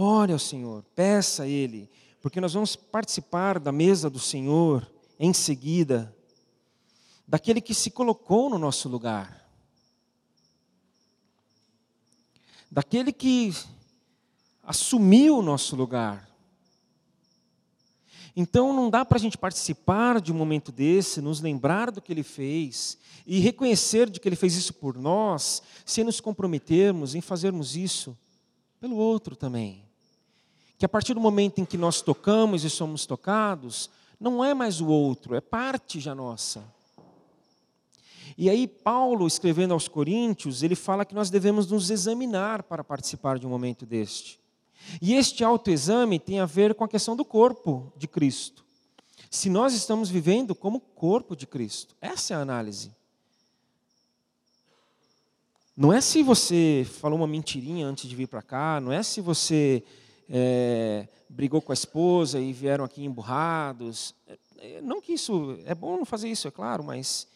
Ore 0.00 0.32
ao 0.32 0.38
Senhor, 0.38 0.84
peça 0.94 1.42
a 1.42 1.48
Ele, 1.48 1.90
porque 2.22 2.40
nós 2.40 2.54
vamos 2.54 2.76
participar 2.76 3.58
da 3.58 3.72
mesa 3.72 4.08
do 4.08 4.20
Senhor 4.20 4.88
em 5.18 5.32
seguida, 5.32 6.14
daquele 7.26 7.60
que 7.60 7.74
se 7.74 7.90
colocou 7.90 8.48
no 8.48 8.58
nosso 8.58 8.88
lugar, 8.88 9.44
daquele 12.70 13.12
que 13.12 13.52
assumiu 14.62 15.38
o 15.38 15.42
nosso 15.42 15.74
lugar. 15.74 16.30
Então 18.36 18.72
não 18.72 18.88
dá 18.88 19.04
para 19.04 19.18
a 19.18 19.20
gente 19.20 19.36
participar 19.36 20.20
de 20.20 20.30
um 20.30 20.36
momento 20.36 20.70
desse, 20.70 21.20
nos 21.20 21.40
lembrar 21.40 21.90
do 21.90 22.00
que 22.00 22.12
ele 22.12 22.22
fez 22.22 22.96
e 23.26 23.40
reconhecer 23.40 24.08
de 24.08 24.20
que 24.20 24.28
ele 24.28 24.36
fez 24.36 24.54
isso 24.54 24.74
por 24.74 24.96
nós, 24.96 25.60
sem 25.84 26.04
nos 26.04 26.20
comprometermos 26.20 27.16
em 27.16 27.20
fazermos 27.20 27.74
isso 27.74 28.16
pelo 28.78 28.94
outro 28.94 29.34
também 29.34 29.87
que 30.78 30.86
a 30.86 30.88
partir 30.88 31.12
do 31.12 31.20
momento 31.20 31.60
em 31.60 31.64
que 31.64 31.76
nós 31.76 32.00
tocamos 32.00 32.62
e 32.62 32.70
somos 32.70 33.04
tocados, 33.04 33.90
não 34.18 34.44
é 34.44 34.54
mais 34.54 34.80
o 34.80 34.86
outro, 34.86 35.34
é 35.34 35.40
parte 35.40 35.98
já 35.98 36.14
nossa. 36.14 36.64
E 38.36 38.48
aí, 38.48 38.68
Paulo, 38.68 39.26
escrevendo 39.26 39.74
aos 39.74 39.88
Coríntios, 39.88 40.62
ele 40.62 40.76
fala 40.76 41.04
que 41.04 41.14
nós 41.14 41.28
devemos 41.28 41.68
nos 41.68 41.90
examinar 41.90 42.62
para 42.62 42.84
participar 42.84 43.36
de 43.36 43.46
um 43.46 43.50
momento 43.50 43.84
deste. 43.84 44.38
E 45.02 45.14
este 45.14 45.42
autoexame 45.42 46.20
tem 46.20 46.38
a 46.38 46.46
ver 46.46 46.74
com 46.76 46.84
a 46.84 46.88
questão 46.88 47.16
do 47.16 47.24
corpo 47.24 47.92
de 47.96 48.06
Cristo. 48.06 48.64
Se 49.28 49.50
nós 49.50 49.74
estamos 49.74 50.08
vivendo 50.08 50.54
como 50.54 50.78
corpo 50.78 51.34
de 51.34 51.46
Cristo, 51.46 51.96
essa 52.00 52.34
é 52.34 52.36
a 52.36 52.40
análise. 52.40 52.92
Não 55.76 55.92
é 55.92 56.00
se 56.00 56.22
você 56.22 56.86
falou 57.00 57.18
uma 57.18 57.26
mentirinha 57.26 57.86
antes 57.86 58.08
de 58.08 58.14
vir 58.14 58.28
para 58.28 58.42
cá, 58.42 58.80
não 58.80 58.92
é 58.92 59.02
se 59.02 59.20
você 59.20 59.82
é, 60.28 61.08
brigou 61.28 61.62
com 61.62 61.72
a 61.72 61.74
esposa 61.74 62.40
e 62.40 62.52
vieram 62.52 62.84
aqui 62.84 63.04
emburrados. 63.04 64.14
É, 64.58 64.80
não 64.82 65.00
que 65.00 65.12
isso, 65.12 65.58
é 65.64 65.74
bom 65.74 65.96
não 65.96 66.04
fazer 66.04 66.28
isso, 66.28 66.46
é 66.46 66.50
claro, 66.50 66.84
mas 66.84 67.26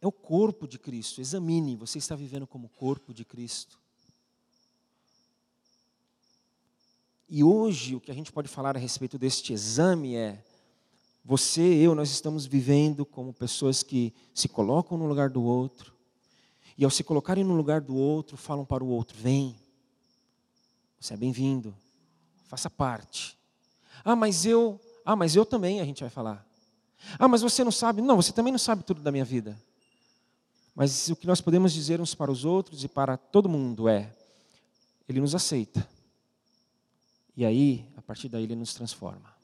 é 0.00 0.06
o 0.06 0.12
corpo 0.12 0.66
de 0.66 0.78
Cristo. 0.78 1.20
Examine, 1.20 1.76
você 1.76 1.98
está 1.98 2.16
vivendo 2.16 2.46
como 2.46 2.68
corpo 2.68 3.14
de 3.14 3.24
Cristo. 3.24 3.78
E 7.28 7.42
hoje 7.42 7.96
o 7.96 8.00
que 8.00 8.10
a 8.10 8.14
gente 8.14 8.30
pode 8.30 8.48
falar 8.48 8.76
a 8.76 8.78
respeito 8.78 9.18
deste 9.18 9.52
exame 9.52 10.14
é: 10.14 10.44
você 11.24 11.60
eu, 11.60 11.94
nós 11.94 12.10
estamos 12.10 12.46
vivendo 12.46 13.04
como 13.04 13.32
pessoas 13.32 13.82
que 13.82 14.14
se 14.32 14.48
colocam 14.48 14.96
no 14.96 15.06
lugar 15.06 15.28
do 15.28 15.42
outro, 15.42 15.92
e 16.78 16.84
ao 16.84 16.90
se 16.90 17.02
colocarem 17.02 17.42
no 17.42 17.56
lugar 17.56 17.80
do 17.80 17.96
outro, 17.96 18.36
falam 18.36 18.64
para 18.64 18.84
o 18.84 18.88
outro: 18.88 19.18
vem, 19.18 19.56
você 21.00 21.14
é 21.14 21.16
bem-vindo. 21.16 21.74
Faça 22.48 22.70
parte. 22.70 23.36
Ah, 24.04 24.16
mas 24.16 24.46
eu, 24.46 24.80
ah, 25.04 25.16
mas 25.16 25.36
eu 25.36 25.44
também, 25.44 25.80
a 25.80 25.84
gente 25.84 26.00
vai 26.00 26.10
falar. 26.10 26.46
Ah, 27.18 27.28
mas 27.28 27.42
você 27.42 27.62
não 27.62 27.72
sabe? 27.72 28.02
Não, 28.02 28.16
você 28.16 28.32
também 28.32 28.52
não 28.52 28.58
sabe 28.58 28.82
tudo 28.82 29.02
da 29.02 29.12
minha 29.12 29.24
vida. 29.24 29.56
Mas 30.74 31.08
o 31.08 31.16
que 31.16 31.26
nós 31.26 31.40
podemos 31.40 31.72
dizer 31.72 32.00
uns 32.00 32.14
para 32.14 32.30
os 32.30 32.44
outros 32.44 32.84
e 32.84 32.88
para 32.88 33.16
todo 33.16 33.48
mundo 33.48 33.88
é: 33.88 34.14
Ele 35.08 35.20
nos 35.20 35.34
aceita. 35.34 35.86
E 37.36 37.44
aí, 37.44 37.86
a 37.96 38.02
partir 38.02 38.28
daí, 38.28 38.44
ele 38.44 38.56
nos 38.56 38.72
transforma. 38.72 39.35